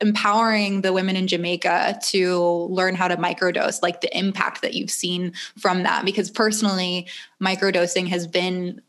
[0.00, 2.38] empowering the women in Jamaica to
[2.70, 6.04] learn how to microdose, like the impact that you've seen from that.
[6.04, 7.08] Because personally,
[7.40, 8.80] microdosing has been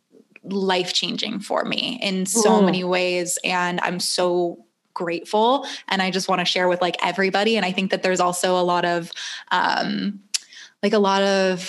[0.44, 2.66] life changing for me in so mm.
[2.66, 3.38] many ways.
[3.44, 5.66] And I'm so grateful.
[5.88, 7.58] And I just want to share with like everybody.
[7.58, 9.12] And I think that there's also a lot of,
[9.52, 10.20] um,
[10.82, 11.62] like a lot of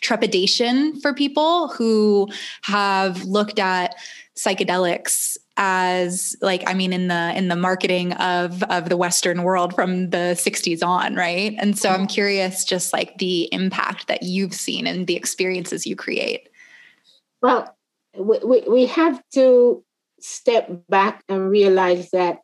[0.00, 2.28] trepidation for people who
[2.62, 3.94] have looked at
[4.36, 9.74] psychedelics as like i mean in the in the marketing of of the western world
[9.74, 14.54] from the 60s on right and so i'm curious just like the impact that you've
[14.54, 16.48] seen and the experiences you create
[17.42, 17.76] well,
[18.16, 19.84] we, we have to
[20.20, 22.38] step back and realize that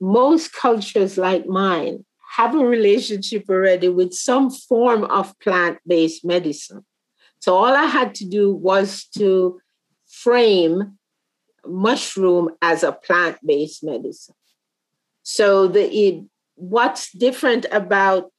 [0.00, 2.04] most cultures like mine
[2.36, 6.84] have a relationship already with some form of plant based medicine.
[7.40, 9.60] So all I had to do was to
[10.08, 10.98] frame
[11.66, 14.34] mushroom as a plant based medicine.
[15.22, 18.32] So the it, what's different about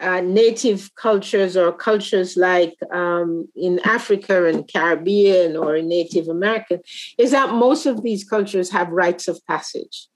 [0.00, 6.80] uh, native cultures or cultures like um, in Africa and Caribbean or in Native American
[7.18, 10.08] is that most of these cultures have rites of passage.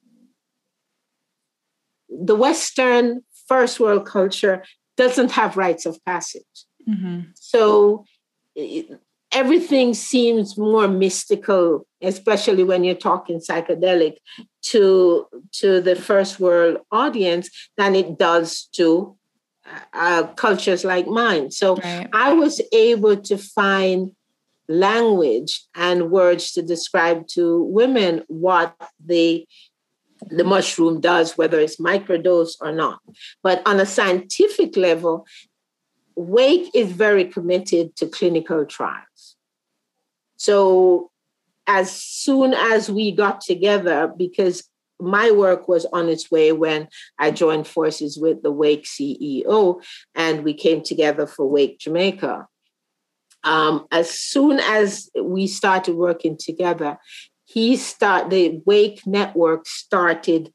[2.08, 4.64] The Western first world culture
[4.96, 6.66] doesn't have rites of passage.
[6.88, 7.20] Mm-hmm.
[7.34, 8.04] So
[9.32, 14.16] everything seems more mystical, especially when you're talking psychedelic
[14.62, 19.16] to, to the first world audience than it does to
[19.92, 21.50] uh, cultures like mine.
[21.50, 22.08] So right.
[22.12, 24.12] I was able to find
[24.68, 29.46] language and words to describe to women what the
[30.30, 33.00] the mushroom does, whether it's microdose or not.
[33.42, 35.26] But on a scientific level,
[36.14, 39.36] Wake is very committed to clinical trials.
[40.36, 41.10] So
[41.66, 44.62] as soon as we got together, because
[45.00, 49.82] my work was on its way when I joined forces with the Wake CEO
[50.14, 52.46] and we came together for Wake Jamaica.
[53.44, 56.98] Um, as soon as we started working together,
[57.44, 60.52] he started the Wake Network started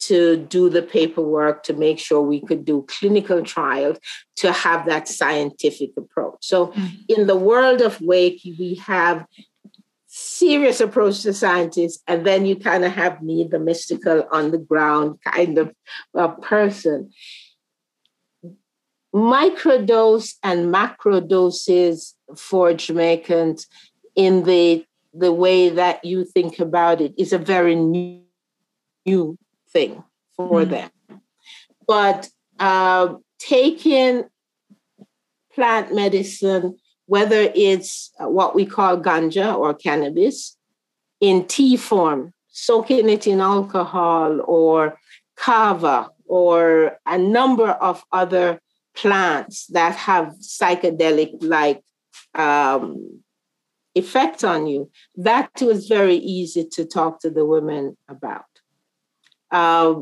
[0.00, 3.98] to do the paperwork to make sure we could do clinical trials
[4.36, 6.36] to have that scientific approach.
[6.42, 6.86] So, mm-hmm.
[7.08, 9.26] in the world of Wake, we have
[10.38, 14.58] serious approach to scientists, and then you kind of have me, the mystical, on the
[14.58, 15.74] ground kind of
[16.14, 17.10] a person.
[19.14, 23.66] Microdose and macro doses for Jamaicans
[24.14, 28.22] in the the way that you think about it is a very new,
[29.06, 29.38] new
[29.72, 30.04] thing
[30.36, 30.70] for mm.
[30.70, 30.90] them.
[31.86, 32.28] But
[32.60, 34.24] uh, taking
[35.54, 36.76] plant medicine
[37.08, 40.56] whether it's uh, what we call ganja or cannabis
[41.20, 44.98] in tea form, soaking it in alcohol or
[45.36, 48.60] kava or a number of other
[48.94, 51.82] plants that have psychedelic like
[52.34, 53.22] um,
[53.94, 54.90] effect on you.
[55.16, 58.44] That was very easy to talk to the women about.
[59.50, 59.94] uh,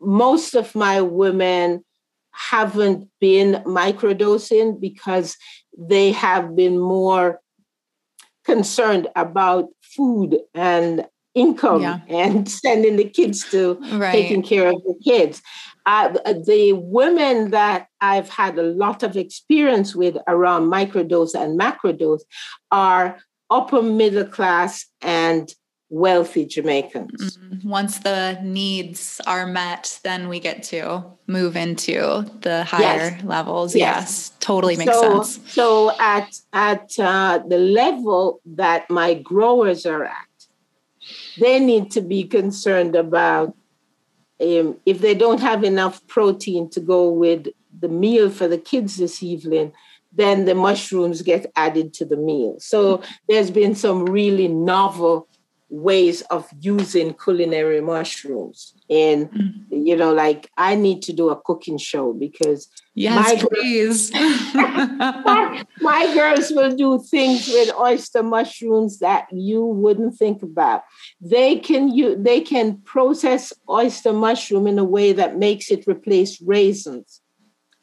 [0.00, 1.84] most of my women
[2.32, 5.36] haven't been microdosing because
[5.76, 7.40] they have been more
[8.44, 12.00] concerned about food and income yeah.
[12.08, 14.12] and sending the kids to right.
[14.12, 15.42] taking care of the kids.
[15.86, 22.22] Uh, the women that I've had a lot of experience with around microdose and macrodose
[22.70, 23.18] are
[23.50, 25.52] upper middle class and
[25.90, 27.36] wealthy Jamaicans.
[27.36, 27.68] Mm-hmm.
[27.68, 33.24] Once the needs are met, then we get to move into the higher yes.
[33.24, 33.74] levels.
[33.74, 33.96] Yes.
[33.98, 34.32] yes.
[34.40, 35.52] totally makes so, sense.
[35.52, 40.46] So at at uh, the level that my growers are at,
[41.38, 43.54] they need to be concerned about
[44.40, 48.96] um, if they don't have enough protein to go with the meal for the kids
[48.96, 49.72] this evening
[50.12, 55.28] then the mushrooms get added to the meal so there's been some really novel
[55.70, 58.74] ways of using culinary mushrooms.
[58.90, 59.76] And mm-hmm.
[59.86, 64.12] you know, like I need to do a cooking show because yes, my please.
[64.12, 70.82] my, my girls will do things with oyster mushrooms that you wouldn't think about.
[71.20, 76.40] They can you they can process oyster mushroom in a way that makes it replace
[76.42, 77.20] raisins.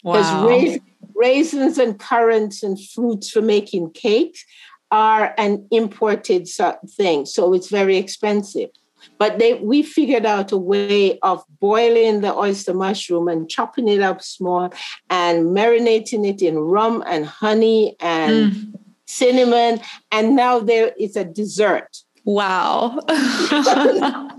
[0.03, 0.47] Because wow.
[0.47, 0.81] raisins,
[1.15, 4.45] raisins and currants and fruits for making cakes
[4.91, 6.47] are an imported
[6.89, 8.69] thing, so it's very expensive.
[9.17, 14.01] But they, we figured out a way of boiling the oyster mushroom and chopping it
[14.01, 14.73] up small
[15.09, 18.73] and marinating it in rum and honey and mm.
[19.05, 19.79] cinnamon.
[20.11, 21.97] And now there is a dessert.
[22.25, 22.99] Wow.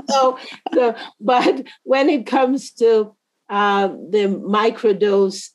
[0.09, 0.39] so,
[0.75, 3.15] so, but when it comes to
[3.49, 5.51] uh, the microdose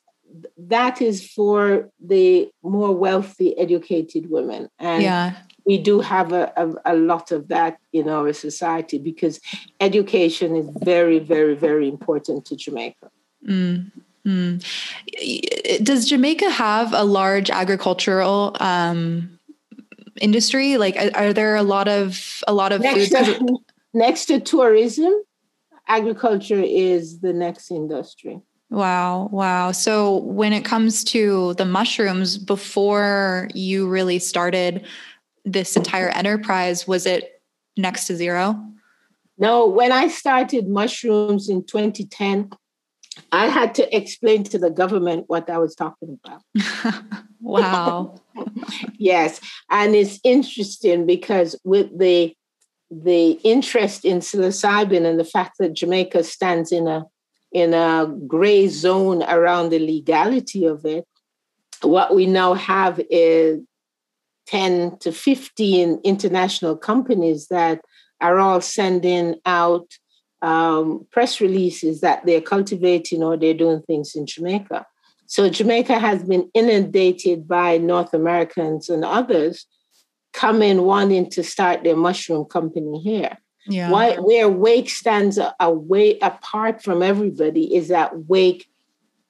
[0.56, 4.68] that is for the more wealthy, educated women.
[4.78, 5.36] And yeah.
[5.64, 9.40] we do have a, a, a, lot of that in our society because
[9.80, 13.10] education is very, very, very important to Jamaica.
[13.48, 13.92] Mm.
[14.26, 15.84] Mm.
[15.84, 19.38] Does Jamaica have a large agricultural um,
[20.20, 20.78] industry?
[20.78, 23.58] Like, are, are, there a lot of a lot of next to,
[23.92, 25.12] next to tourism?
[25.86, 28.40] Agriculture is the next industry.
[28.74, 29.28] Wow.
[29.30, 29.70] Wow.
[29.70, 34.84] So when it comes to the mushrooms, before you really started
[35.44, 37.40] this entire enterprise, was it
[37.76, 38.60] next to zero?
[39.38, 42.50] No, when I started mushrooms in 2010,
[43.30, 46.42] I had to explain to the government what I was talking about.
[47.40, 48.16] wow.
[48.98, 49.40] yes.
[49.70, 52.34] And it's interesting because with the
[52.90, 57.06] the interest in psilocybin and the fact that Jamaica stands in a
[57.54, 61.06] in a gray zone around the legality of it.
[61.80, 63.60] What we now have is
[64.48, 67.80] 10 to 15 international companies that
[68.20, 69.86] are all sending out
[70.42, 74.84] um, press releases that they're cultivating or they're doing things in Jamaica.
[75.26, 79.66] So Jamaica has been inundated by North Americans and others
[80.34, 83.38] coming wanting to start their mushroom company here.
[83.66, 83.90] Yeah.
[83.90, 88.68] Why, where Wake stands away apart from everybody is that Wake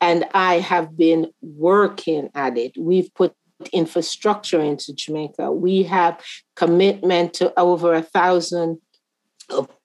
[0.00, 2.72] and I have been working at it.
[2.76, 3.34] We've put
[3.72, 5.52] infrastructure into Jamaica.
[5.52, 6.20] We have
[6.56, 8.78] commitment to over a thousand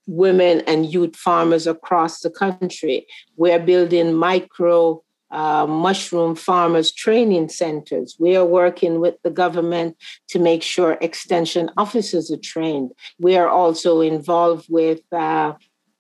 [0.08, 3.06] women and youth farmers across the country.
[3.38, 8.16] We're building micro uh, mushroom farmers training centers.
[8.20, 9.98] We are working with the government
[10.30, 12.92] to make sure extension officers are trained.
[13.20, 15.54] We are also involved with uh,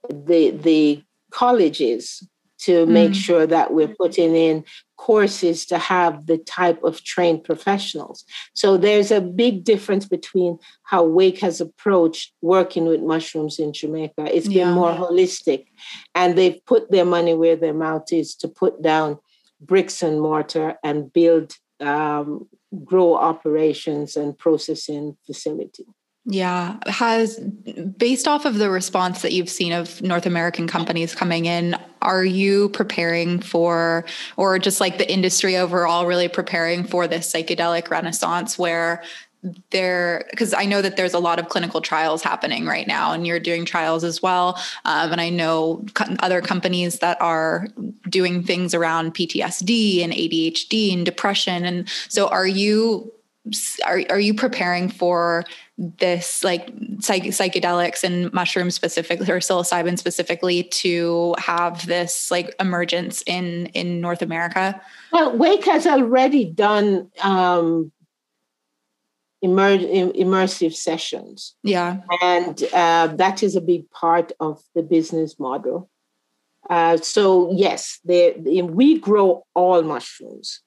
[0.09, 2.27] the the colleges
[2.59, 3.15] to make mm.
[3.15, 4.65] sure that we're putting in
[4.99, 8.25] courses to have the type of trained professionals.
[8.53, 14.35] So there's a big difference between how Wake has approached working with mushrooms in Jamaica.
[14.35, 14.73] It's been yeah.
[14.73, 15.67] more holistic,
[16.13, 19.17] and they've put their money where their mouth is to put down
[19.61, 22.49] bricks and mortar and build um,
[22.83, 25.85] grow operations and processing facility.
[26.25, 26.77] Yeah.
[26.85, 31.75] Has based off of the response that you've seen of North American companies coming in,
[32.01, 34.05] are you preparing for,
[34.37, 39.01] or just like the industry overall, really preparing for this psychedelic renaissance where
[39.71, 43.25] there because i know that there's a lot of clinical trials happening right now and
[43.25, 47.67] you're doing trials as well um, and i know co- other companies that are
[48.09, 53.11] doing things around ptsd and adhd and depression and so are you
[53.85, 55.45] are, are you preparing for
[55.79, 56.69] this like
[56.99, 64.01] psych- psychedelics and mushrooms specifically or psilocybin specifically to have this like emergence in in
[64.01, 64.79] north america?
[65.13, 67.91] Well wake has already done um
[69.41, 71.55] immer- immersive sessions.
[71.63, 72.01] Yeah.
[72.21, 75.89] And uh, that is a big part of the business model.
[76.69, 80.61] Uh, so yes, they, they, we grow all mushrooms.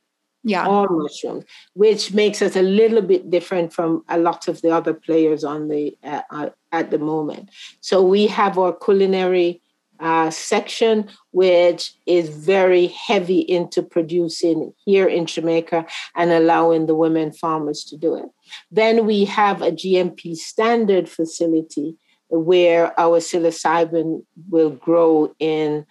[0.44, 4.70] Yeah, all mushrooms, which makes us a little bit different from a lot of the
[4.70, 7.50] other players on the uh, uh, at the moment.
[7.80, 9.62] So we have our culinary
[10.02, 15.86] uh, section, which is very heavy into producing here in Jamaica
[16.16, 18.26] and allowing the women farmers to do it.
[18.72, 21.96] Then we have a GMP standard facility
[22.28, 25.86] where our psilocybin will grow in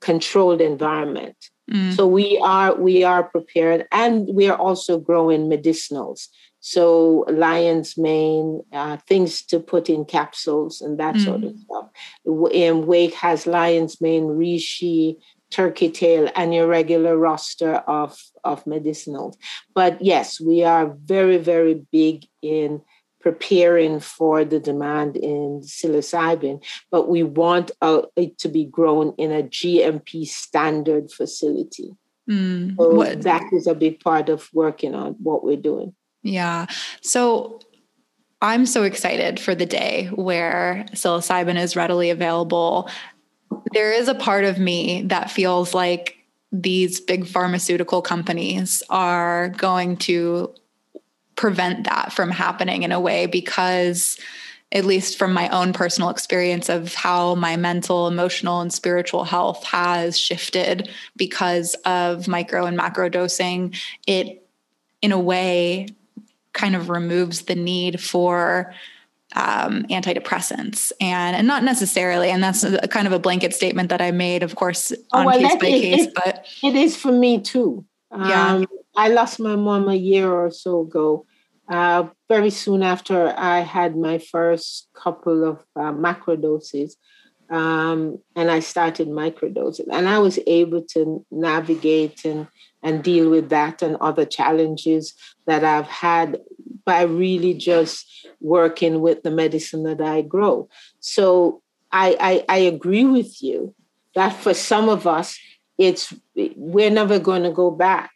[0.00, 1.36] controlled environment.
[1.70, 1.94] Mm.
[1.94, 6.28] So we are we are prepared, and we are also growing medicinals.
[6.60, 11.24] So lion's mane, uh, things to put in capsules and that mm.
[11.24, 11.88] sort of stuff.
[12.54, 15.16] And Wake has lion's mane, reishi,
[15.50, 19.36] turkey tail, and your regular roster of of medicinals.
[19.74, 22.82] But yes, we are very very big in
[23.20, 29.30] preparing for the demand in psilocybin, but we want uh, it to be grown in
[29.30, 31.96] a GMP standard facility.
[32.28, 33.22] Mm, so what?
[33.22, 35.94] that is a big part of working on what we're doing.
[36.22, 36.66] Yeah.
[37.02, 37.60] So
[38.42, 42.88] I'm so excited for the day where psilocybin is readily available.
[43.72, 46.16] There is a part of me that feels like
[46.52, 50.54] these big pharmaceutical companies are going to
[51.40, 54.18] prevent that from happening in a way because
[54.72, 59.64] at least from my own personal experience of how my mental, emotional, and spiritual health
[59.64, 63.74] has shifted because of micro and macro dosing,
[64.06, 64.46] it
[65.00, 65.88] in a way
[66.52, 68.74] kind of removes the need for
[69.34, 74.02] um, antidepressants and and not necessarily and that's a, kind of a blanket statement that
[74.02, 76.74] i made of course oh, on oh, well, case by it, case it, but it
[76.74, 78.54] is for me too yeah.
[78.54, 78.66] Um,
[78.96, 81.24] i lost my mom a year or so ago
[81.70, 86.96] uh, very soon after I had my first couple of uh, macro doses,
[87.48, 92.48] um, and I started microdosing, and I was able to navigate and
[92.82, 95.14] and deal with that and other challenges
[95.46, 96.38] that I've had
[96.84, 98.06] by really just
[98.40, 100.68] working with the medicine that I grow.
[101.00, 101.62] So
[101.92, 102.16] I,
[102.48, 103.74] I, I agree with you
[104.14, 105.38] that for some of us,
[105.78, 108.10] it's we're never going to go back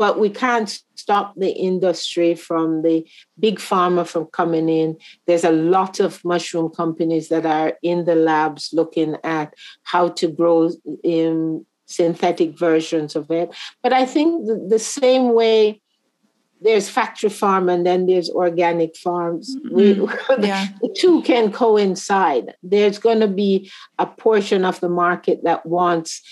[0.00, 3.06] but we can't stop the industry from the
[3.38, 4.96] big pharma from coming in.
[5.26, 10.26] There's a lot of mushroom companies that are in the labs looking at how to
[10.26, 10.70] grow
[11.04, 13.54] in synthetic versions of it.
[13.82, 15.82] But I think the, the same way
[16.62, 19.54] there's factory farm and then there's organic farms.
[19.54, 19.74] Mm-hmm.
[19.74, 20.68] We, yeah.
[20.80, 22.54] the two can coincide.
[22.62, 26.22] There's going to be a portion of the market that wants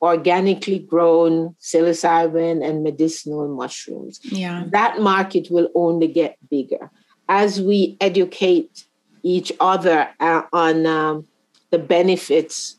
[0.00, 4.20] organically grown psilocybin and medicinal mushrooms.
[4.24, 4.64] Yeah.
[4.68, 6.90] That market will only get bigger
[7.28, 8.84] as we educate
[9.22, 11.26] each other uh, on um,
[11.70, 12.76] the benefits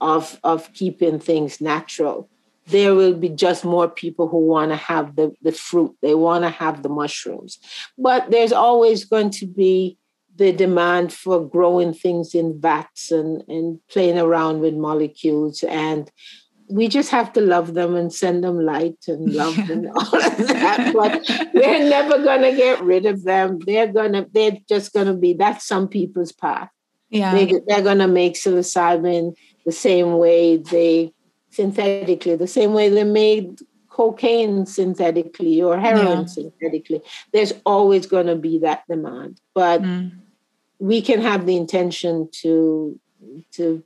[0.00, 2.28] of, of keeping things natural.
[2.66, 6.44] There will be just more people who want to have the, the fruit, they want
[6.44, 7.58] to have the mushrooms.
[7.98, 9.98] But there's always going to be
[10.36, 16.10] the demand for growing things in vats and, and playing around with molecules and
[16.72, 20.36] we just have to love them and send them light and love and all of
[20.48, 20.92] that.
[20.94, 23.58] But we're never gonna get rid of them.
[23.64, 26.70] They're gonna, they're just gonna be that's some people's path.
[27.10, 27.34] Yeah.
[27.34, 29.34] They, they're gonna make psilocybin
[29.66, 31.12] the same way they
[31.50, 33.60] synthetically, the same way they made
[33.90, 36.24] cocaine synthetically or heroin yeah.
[36.24, 37.02] synthetically.
[37.32, 39.40] There's always gonna be that demand.
[39.54, 40.12] But mm.
[40.78, 42.98] we can have the intention to
[43.52, 43.84] to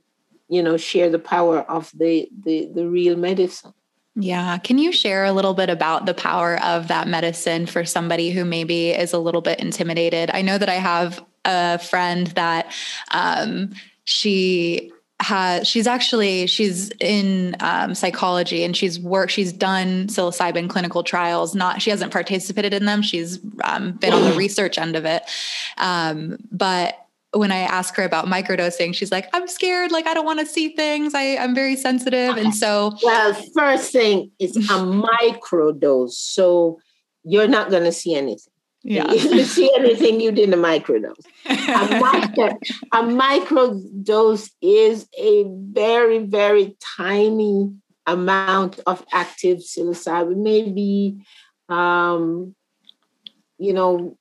[0.49, 3.73] you know share the power of the the, the real medicine
[4.19, 4.57] yeah.
[4.57, 8.45] Can you share a little bit about the power of that medicine for somebody who
[8.45, 10.31] maybe is a little bit intimidated?
[10.33, 12.73] I know that I have a friend that
[13.11, 13.75] um,
[14.05, 21.01] she has she's actually she's in um, psychology and she's worked she's done psilocybin clinical
[21.01, 25.05] trials not she hasn't participated in them she's um, been on the research end of
[25.05, 25.23] it
[25.77, 29.91] um, but when I ask her about microdosing, she's like, I'm scared.
[29.91, 31.13] Like, I don't want to see things.
[31.13, 32.37] I, I'm very sensitive.
[32.37, 32.95] And so.
[33.03, 36.11] Well, first thing is a microdose.
[36.11, 36.79] So
[37.23, 38.53] you're not going to see anything.
[38.83, 39.05] Yeah.
[39.11, 41.25] If you see anything, you did a microdose.
[41.45, 42.45] a, micro,
[42.93, 47.73] a microdose is a very, very tiny
[48.05, 51.17] amount of active psilocybin, maybe,
[51.67, 52.55] um,
[53.57, 54.17] you know,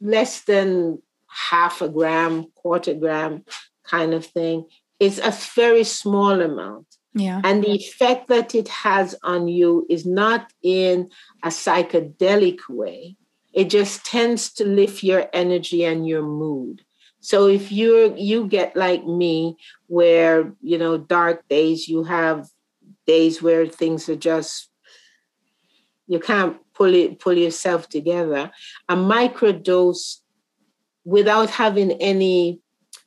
[0.00, 1.00] less than
[1.34, 3.44] half a gram, quarter gram
[3.84, 4.66] kind of thing.
[5.00, 6.86] It's a very small amount.
[7.14, 7.40] Yeah.
[7.44, 11.10] And the effect that it has on you is not in
[11.42, 13.16] a psychedelic way.
[13.52, 16.82] It just tends to lift your energy and your mood.
[17.20, 19.56] So if you you get like me,
[19.86, 22.48] where you know dark days, you have
[23.06, 24.68] days where things are just
[26.06, 28.50] you can't pull it pull yourself together.
[28.88, 30.18] A microdose
[31.04, 32.60] without having any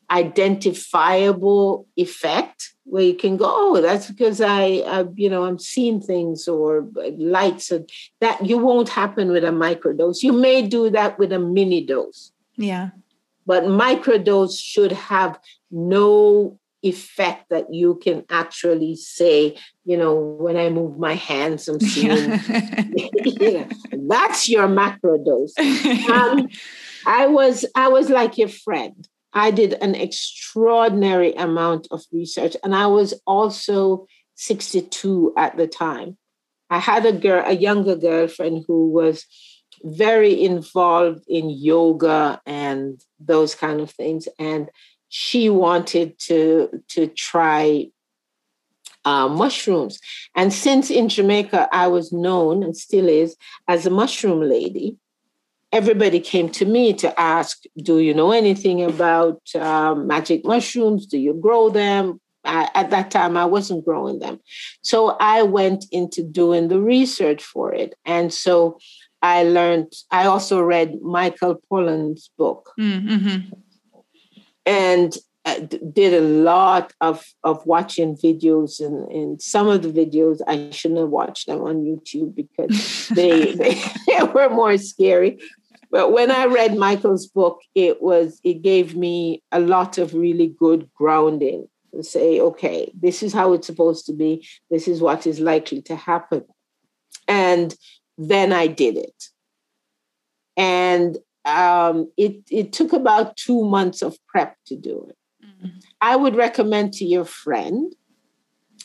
[0.10, 6.00] identifiable effect where you can go oh that's because I, I you know i'm seeing
[6.00, 6.88] things or
[7.18, 7.90] lights and
[8.22, 12.32] that you won't happen with a microdose you may do that with a mini dose
[12.56, 12.92] yeah
[13.46, 15.38] but microdose should have
[15.72, 21.80] no effect that you can actually say, you know, when I move my hands, I'm
[21.94, 22.32] seeing,
[23.24, 23.68] yeah.
[23.92, 25.54] that's your macrodose.
[26.08, 26.48] Um,
[27.08, 29.08] I was, I was like your friend.
[29.34, 36.18] I did an extraordinary amount of research, and I was also 62 at the time.
[36.70, 39.26] I had a girl, a younger girlfriend who was
[39.84, 44.28] very involved in yoga and those kind of things.
[44.38, 44.70] And
[45.08, 47.88] she wanted to, to try
[49.06, 50.00] uh, mushrooms.
[50.36, 53.38] And since in Jamaica I was known and still is
[53.68, 54.98] as a mushroom lady,
[55.72, 61.06] everybody came to me to ask, Do you know anything about uh, magic mushrooms?
[61.06, 62.20] Do you grow them?
[62.44, 64.40] I, at that time, I wasn't growing them.
[64.82, 67.94] So I went into doing the research for it.
[68.06, 68.78] And so
[69.22, 72.72] I learned, I also read Michael Pollan's book.
[72.80, 73.54] Mm-hmm.
[74.66, 75.18] And
[75.56, 81.00] did a lot of, of watching videos and, and some of the videos I shouldn't
[81.00, 85.40] have watched them on YouTube because they, they, they were more scary.
[85.90, 90.48] But when I read Michael's book, it was it gave me a lot of really
[90.48, 94.46] good grounding to say, okay, this is how it's supposed to be.
[94.70, 96.44] This is what is likely to happen.
[97.28, 97.74] And
[98.18, 99.24] then I did it.
[100.58, 105.16] And um, it, it took about two months of prep to do it.
[106.02, 107.94] I would recommend to your friend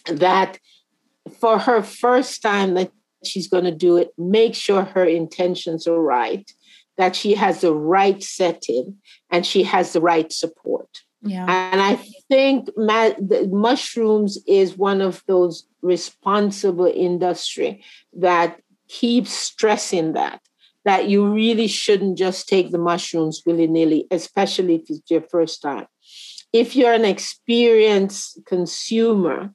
[0.07, 0.59] that
[1.39, 2.91] for her first time that
[3.25, 6.51] she's going to do it, make sure her intentions are right,
[6.99, 8.97] that she has the right setting,
[9.31, 10.89] and she has the right support.
[11.23, 11.47] Yeah.
[11.49, 11.97] And I
[12.29, 20.41] think mushrooms is one of those responsible industry that keeps stressing that
[20.85, 25.87] that you really shouldn't just take the mushrooms willy-nilly, especially if it's your first time.
[26.53, 29.55] If you're an experienced consumer,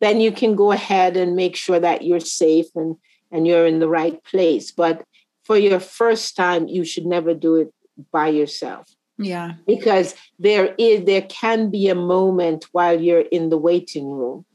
[0.00, 2.96] then you can go ahead and make sure that you're safe and,
[3.30, 4.70] and you're in the right place.
[4.70, 5.04] But
[5.44, 7.74] for your first time, you should never do it
[8.12, 8.86] by yourself.
[9.18, 9.54] Yeah.
[9.66, 14.46] Because there is there can be a moment while you're in the waiting room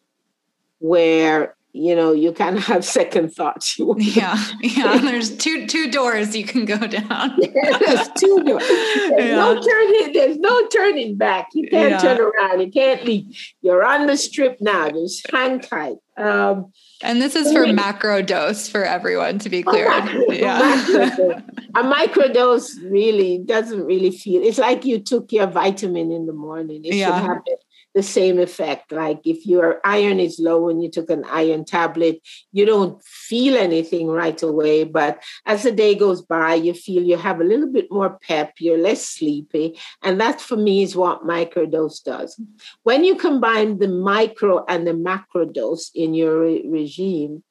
[0.79, 6.35] where you know you kind of have second thoughts yeah yeah there's two two doors
[6.35, 9.35] you can go down there's two doors there's yeah.
[9.35, 11.97] no turning there's no turning back you can't yeah.
[11.97, 13.25] turn around you can't leave
[13.61, 16.71] you're on the strip now just hang tight um,
[17.03, 19.89] and this is for macro dose for everyone to be clear.
[19.89, 21.41] Macro, yeah.
[21.75, 26.31] a micro dose really doesn't really feel it's like you took your vitamin in the
[26.31, 26.85] morning.
[26.85, 27.07] It yeah.
[27.07, 27.55] should happen
[27.95, 28.91] the same effect.
[28.91, 32.21] Like if your iron is low and you took an iron tablet,
[32.51, 34.83] you don't feel anything right away.
[34.83, 38.53] But as the day goes by, you feel you have a little bit more pep,
[38.59, 39.79] you're less sleepy.
[40.03, 42.39] And that for me is what microdose does.
[42.83, 47.43] When you combine the micro and the macro dose in your re- regime,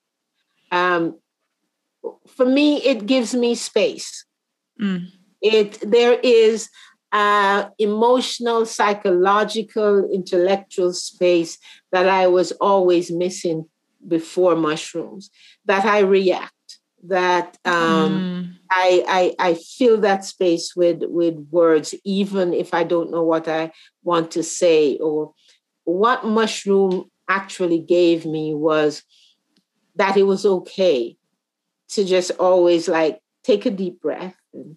[0.71, 1.19] um,
[2.27, 4.27] for me, it gives me space.
[4.81, 5.07] Mm.
[5.41, 6.69] It there is
[7.15, 11.59] uh, emotional, psychological, intellectual space
[11.93, 13.67] that I was always missing
[14.07, 15.31] before mushrooms,
[15.65, 18.59] that I react, that um, mm.
[18.69, 23.47] I, I, I fill that space with, with words, even if I don't know what
[23.47, 23.71] I
[24.03, 24.97] want to say.
[24.99, 25.35] Or
[25.85, 29.05] what mushroom actually gave me was
[29.95, 31.17] that it was okay
[31.91, 34.77] to just always like take a deep breath and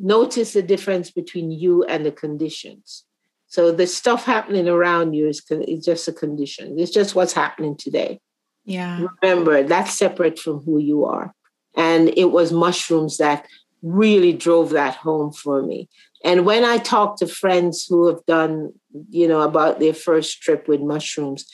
[0.00, 3.04] notice the difference between you and the conditions.
[3.46, 6.78] So the stuff happening around you is, is just a condition.
[6.78, 8.20] It's just what's happening today.
[8.64, 9.06] Yeah.
[9.22, 11.34] Remember, that's separate from who you are.
[11.74, 13.46] And it was mushrooms that
[13.82, 15.88] really drove that home for me.
[16.24, 18.72] And when I talk to friends who have done,
[19.08, 21.46] you know, about their first trip with mushrooms,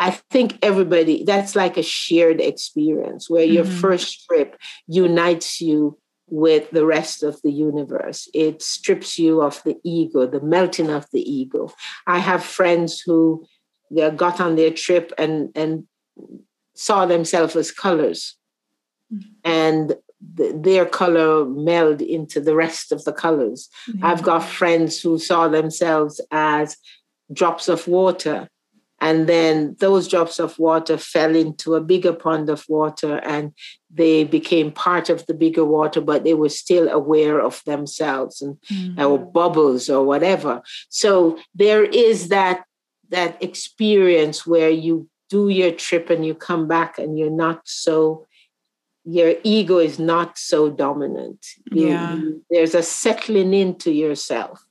[0.00, 3.54] I think everybody, that's like a shared experience where mm-hmm.
[3.54, 4.56] your first trip
[4.88, 5.96] unites you
[6.32, 8.26] with the rest of the universe.
[8.32, 11.70] It strips you of the ego, the melting of the ego.
[12.06, 13.44] I have friends who
[14.16, 15.84] got on their trip and, and
[16.74, 18.38] saw themselves as colors.
[19.12, 19.28] Mm-hmm.
[19.44, 19.94] And
[20.34, 23.68] the, their color meld into the rest of the colors.
[23.90, 24.02] Mm-hmm.
[24.02, 26.78] I've got friends who saw themselves as
[27.30, 28.48] drops of water.
[29.02, 33.52] And then those drops of water fell into a bigger pond of water and
[33.90, 38.58] they became part of the bigger water, but they were still aware of themselves and
[38.70, 39.04] mm-hmm.
[39.04, 40.62] or bubbles or whatever.
[40.88, 42.62] So there is that
[43.08, 48.28] that experience where you do your trip and you come back and you're not so
[49.04, 51.44] your ego is not so dominant.
[51.72, 52.14] You, yeah.
[52.14, 54.64] You, there's a settling into yourself.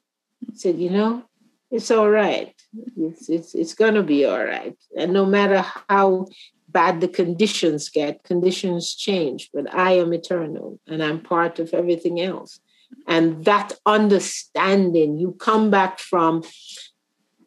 [0.53, 1.23] Said, you know,
[1.69, 2.55] it's all right.
[2.97, 4.77] It's it's it's gonna be all right.
[4.97, 6.27] And no matter how
[6.69, 12.21] bad the conditions get, conditions change, but I am eternal and I'm part of everything
[12.21, 12.59] else.
[13.07, 16.43] And that understanding, you come back from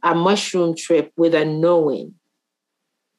[0.03, 2.15] a mushroom trip with a knowing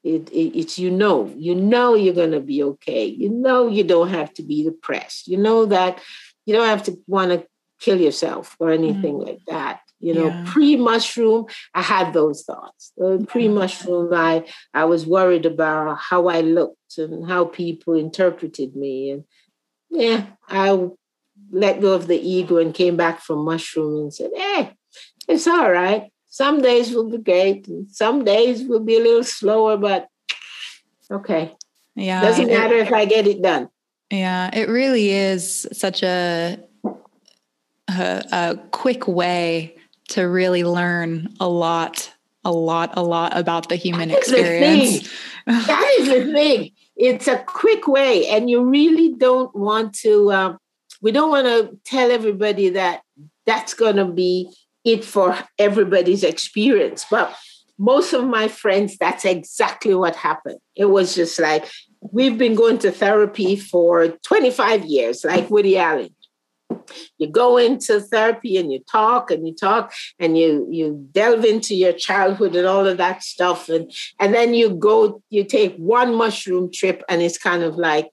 [0.06, 3.06] it, it, it's you know, you know you're going to be okay.
[3.06, 5.28] You know you don't have to be depressed.
[5.28, 5.99] You know that
[6.45, 7.47] you don't have to want to
[7.80, 9.26] kill yourself or anything mm.
[9.26, 9.82] like that.
[10.00, 10.43] You know, yeah.
[10.46, 12.91] pre mushroom, I had those thoughts.
[13.28, 19.12] Pre mushroom, I I was worried about how I looked and how people interpreted me,
[19.12, 19.24] and
[19.89, 20.89] yeah, I
[21.52, 24.74] let go of the ego and came back from mushroom and said, "Hey,
[25.28, 26.12] it's all right.
[26.28, 30.08] Some days will be great, and some days will be a little slower, but
[31.10, 31.56] okay.
[31.96, 32.22] Yeah.
[32.22, 33.70] Doesn't matter it, if I get it done.
[34.12, 36.60] Yeah, it really is such a
[37.88, 39.76] a, a quick way
[40.10, 42.12] to really learn a lot,
[42.43, 45.10] a lot, a lot about the human that experience.
[45.45, 46.72] The that is the thing.
[46.95, 50.32] It's a quick way, and you really don't want to.
[50.32, 50.58] Um,
[51.01, 53.01] we don't want to tell everybody that
[53.45, 54.51] that's going to be
[54.84, 57.06] it for everybody's experience.
[57.10, 57.36] But
[57.78, 60.60] most of my friends, that's exactly what happened.
[60.76, 61.66] It was just like,
[62.12, 66.16] we've been going to therapy for 25 years, like Woody Allen.
[67.17, 71.75] You go into therapy and you talk and you talk and you you delve into
[71.75, 76.15] your childhood and all of that stuff and and then you go you take one
[76.15, 78.09] mushroom trip and it's kind of like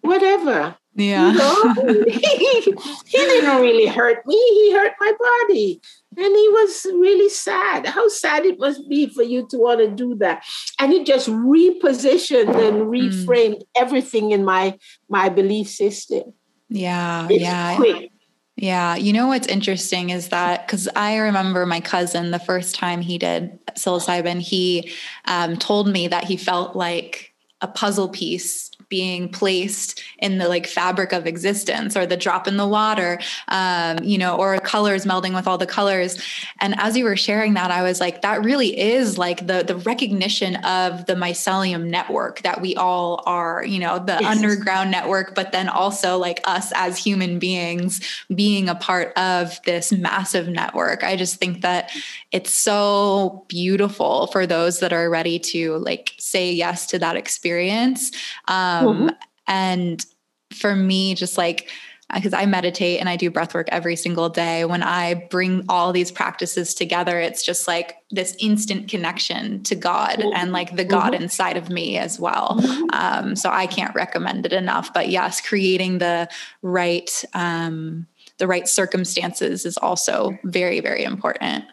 [0.00, 1.32] whatever yeah.
[1.32, 1.74] You know?
[2.04, 2.74] he,
[3.10, 4.36] didn't really hurt me.
[4.36, 5.80] He hurt my body.
[6.16, 7.86] And he was really sad.
[7.86, 10.44] How sad it must be for you to want to do that.
[10.78, 12.90] And it just repositioned and hmm.
[12.90, 13.66] reframed mm.
[13.76, 16.34] everything in my my belief system.
[16.72, 17.28] Yeah.
[17.30, 17.76] It's yeah.
[17.76, 18.10] Quick.
[18.56, 18.96] Yeah.
[18.96, 23.18] You know what's interesting is that because I remember my cousin, the first time he
[23.18, 24.92] did psilocybin, he
[25.26, 30.66] um, told me that he felt like a puzzle piece being placed in the like
[30.66, 33.18] fabric of existence or the drop in the water
[33.48, 36.22] um, you know or colors melding with all the colors
[36.60, 39.76] and as you were sharing that i was like that really is like the the
[39.76, 44.36] recognition of the mycelium network that we all are you know the yes.
[44.36, 47.98] underground network but then also like us as human beings
[48.34, 51.90] being a part of this massive network i just think that
[52.30, 58.10] it's so beautiful for those that are ready to like say yes to that experience
[58.48, 59.08] um, um, mm-hmm.
[59.46, 60.04] And
[60.52, 61.68] for me, just like,
[62.14, 64.64] because I meditate and I do breath work every single day.
[64.64, 70.18] When I bring all these practices together, it's just like this instant connection to God
[70.18, 70.34] mm-hmm.
[70.34, 71.22] and like the God mm-hmm.
[71.22, 72.58] inside of me as well.
[72.60, 72.84] Mm-hmm.
[72.92, 74.92] Um, so I can't recommend it enough.
[74.92, 76.28] But yes, creating the
[76.60, 78.06] right um,
[78.38, 81.64] the right circumstances is also very very important.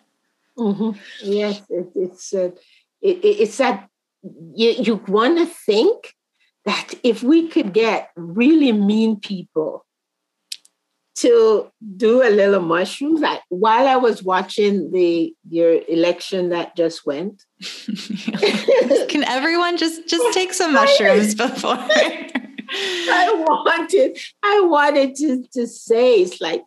[0.57, 0.91] Mm-hmm.
[1.21, 2.51] Yes, it, it's uh,
[3.01, 3.89] it, it's that
[4.53, 6.15] you you want to think
[6.65, 9.85] that if we could get really mean people
[11.15, 17.05] to do a little mushrooms like while i was watching the your election that just
[17.05, 17.43] went.
[19.09, 21.77] Can everyone just just take some mushrooms before?
[22.71, 26.61] I wanted i wanted to, to say it's like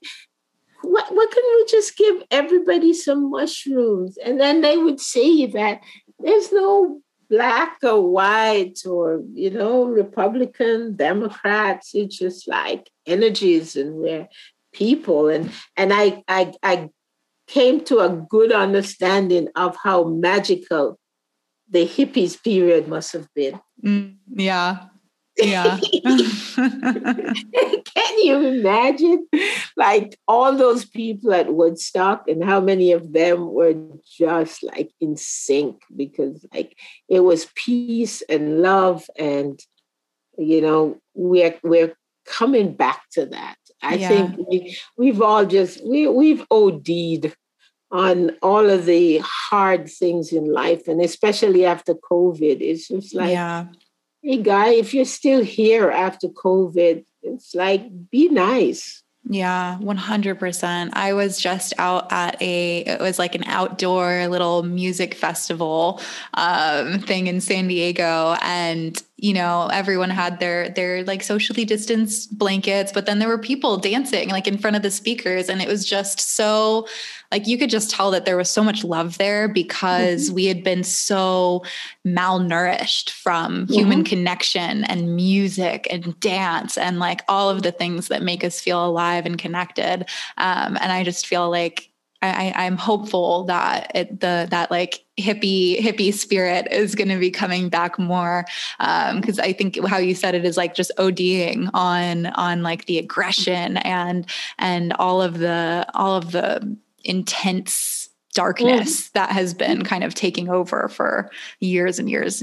[0.82, 4.18] what, what can we just give everybody some mushrooms?
[4.18, 5.80] And then they would see that
[6.18, 7.01] there's no
[7.33, 14.28] black or white or you know republican democrats it's just like energies and we're
[14.72, 15.28] people.
[15.28, 16.89] And and i i i
[17.47, 20.99] came to a good understanding of how magical
[21.68, 23.61] the hippies period must have been.
[23.85, 24.89] Mm, yeah.
[25.37, 25.80] Yeah.
[28.12, 29.26] Can you imagine?
[29.74, 33.74] Like all those people at Woodstock and how many of them were
[34.18, 36.76] just like in sync because like
[37.08, 39.58] it was peace and love and
[40.36, 41.94] you know we're we're
[42.26, 43.56] coming back to that.
[43.82, 44.08] I yeah.
[44.08, 47.34] think we, we've all just we we've OD'd
[47.90, 52.58] on all of the hard things in life and especially after COVID.
[52.60, 53.68] It's just like yeah
[54.22, 59.02] hey, guy, if you're still here after COVID, it's like, be nice.
[59.24, 60.90] Yeah, 100%.
[60.94, 66.00] I was just out at a, it was like an outdoor little music festival
[66.34, 68.36] um, thing in San Diego.
[68.42, 73.38] And you know everyone had their their like socially distanced blankets but then there were
[73.38, 76.86] people dancing like in front of the speakers and it was just so
[77.33, 80.35] like you could just tell that there was so much love there because mm-hmm.
[80.35, 81.64] we had been so
[82.07, 83.72] malnourished from mm-hmm.
[83.72, 88.61] human connection and music and dance and like all of the things that make us
[88.61, 91.89] feel alive and connected um, and i just feel like
[92.22, 97.30] I, am hopeful that it, the that like hippie hippie spirit is going to be
[97.30, 98.45] coming back more
[98.78, 102.87] because um, I think how you said it is like just ODing on on like
[102.87, 104.24] the aggression and
[104.59, 109.12] and all of the all of the intense darkness mm.
[109.12, 111.30] that has been kind of taking over for
[111.61, 112.42] years and years.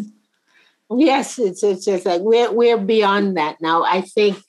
[0.91, 3.84] Yes, it's it's just like we're we're beyond that now.
[3.84, 4.41] I think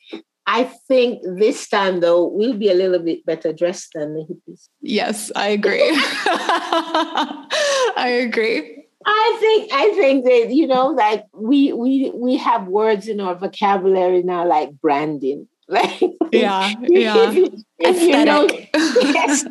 [0.46, 4.68] I think this time though we'll be a little bit better dressed than the hippies.
[4.80, 5.82] Yes, I agree.
[7.96, 8.84] I agree.
[9.04, 13.34] I think I think that you know, like we we we have words in our
[13.34, 15.46] vocabulary now, like branding.
[15.70, 16.02] Like
[16.32, 17.30] yeah, yeah.
[17.32, 19.44] If, if you know, yes,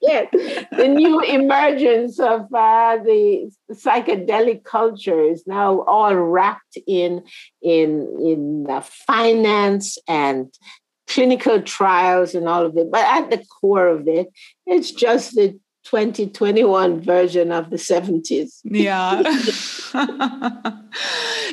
[0.00, 0.28] yes,
[0.72, 7.22] the new emergence of uh, the psychedelic culture is now all wrapped in
[7.60, 10.52] in in uh, finance and
[11.06, 12.90] clinical trials and all of it.
[12.90, 14.28] But at the core of it,
[14.66, 15.58] it's just the
[15.90, 18.60] 2021 version of the 70s.
[18.64, 19.22] Yeah.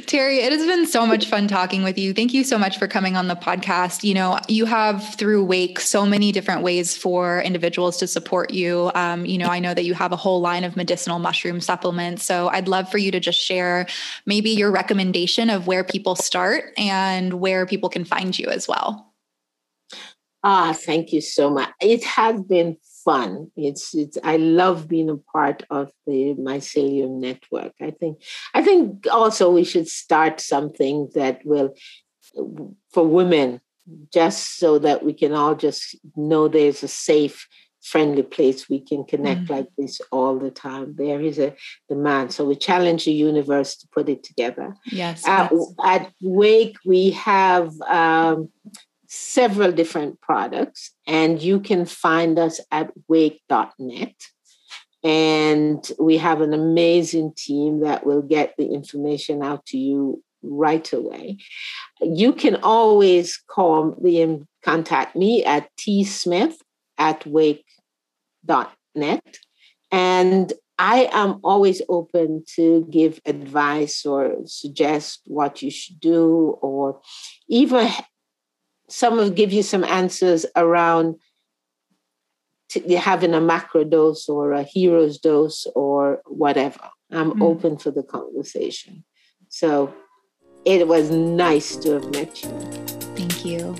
[0.01, 2.13] Terri, it has been so much fun talking with you.
[2.13, 4.03] Thank you so much for coming on the podcast.
[4.03, 8.91] You know, you have through Wake so many different ways for individuals to support you.
[8.93, 12.25] Um, you know, I know that you have a whole line of medicinal mushroom supplements.
[12.25, 13.87] So I'd love for you to just share
[14.25, 19.13] maybe your recommendation of where people start and where people can find you as well.
[20.43, 21.69] Ah, thank you so much.
[21.79, 22.75] It has been
[23.05, 23.51] fun.
[23.55, 27.73] It's it's I love being a part of the mycelium network.
[27.81, 28.21] I think
[28.53, 31.75] I think also we should start something that will
[32.91, 33.61] for women
[34.11, 37.47] just so that we can all just know there's a safe
[37.83, 39.53] friendly place we can connect mm-hmm.
[39.53, 41.53] like this all the time there is a
[41.87, 45.53] demand so we challenge the universe to put it together yes, yes.
[45.83, 48.49] at wake we have um,
[49.15, 54.15] several different products, and you can find us at wake.net.
[55.03, 60.91] And we have an amazing team that will get the information out to you right
[60.93, 61.37] away.
[62.01, 66.57] You can always call me and contact me at tsmith
[66.97, 67.63] at wake.net.
[69.91, 76.99] And I am always open to give advice or suggest what you should do, or
[77.47, 77.89] even
[78.89, 81.15] some will give you some answers around
[82.69, 86.89] t- having a macro dose or a hero's dose or whatever.
[87.11, 87.41] I'm mm.
[87.41, 89.03] open for the conversation.
[89.49, 89.93] So
[90.65, 92.49] it was nice to have met you.
[93.15, 93.75] Thank you.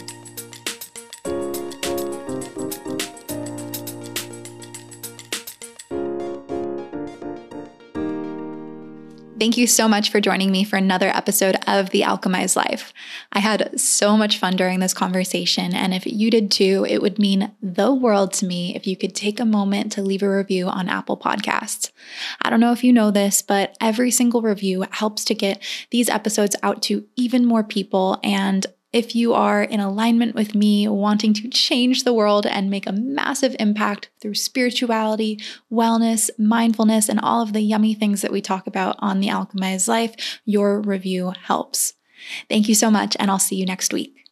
[9.46, 12.92] Thank you so much for joining me for another episode of The Alchemized Life.
[13.32, 17.20] I had so much fun during this conversation, and if you did too, it would
[17.20, 20.68] mean the world to me if you could take a moment to leave a review
[20.68, 21.92] on Apple Podcasts.
[22.42, 26.10] I don't know if you know this, but every single review helps to get these
[26.10, 28.66] episodes out to even more people, and
[28.96, 32.94] if you are in alignment with me, wanting to change the world and make a
[32.94, 35.38] massive impact through spirituality,
[35.70, 39.90] wellness, mindfulness, and all of the yummy things that we talk about on The Alchemized
[39.90, 41.96] Life, your review helps.
[42.48, 44.25] Thank you so much, and I'll see you next week.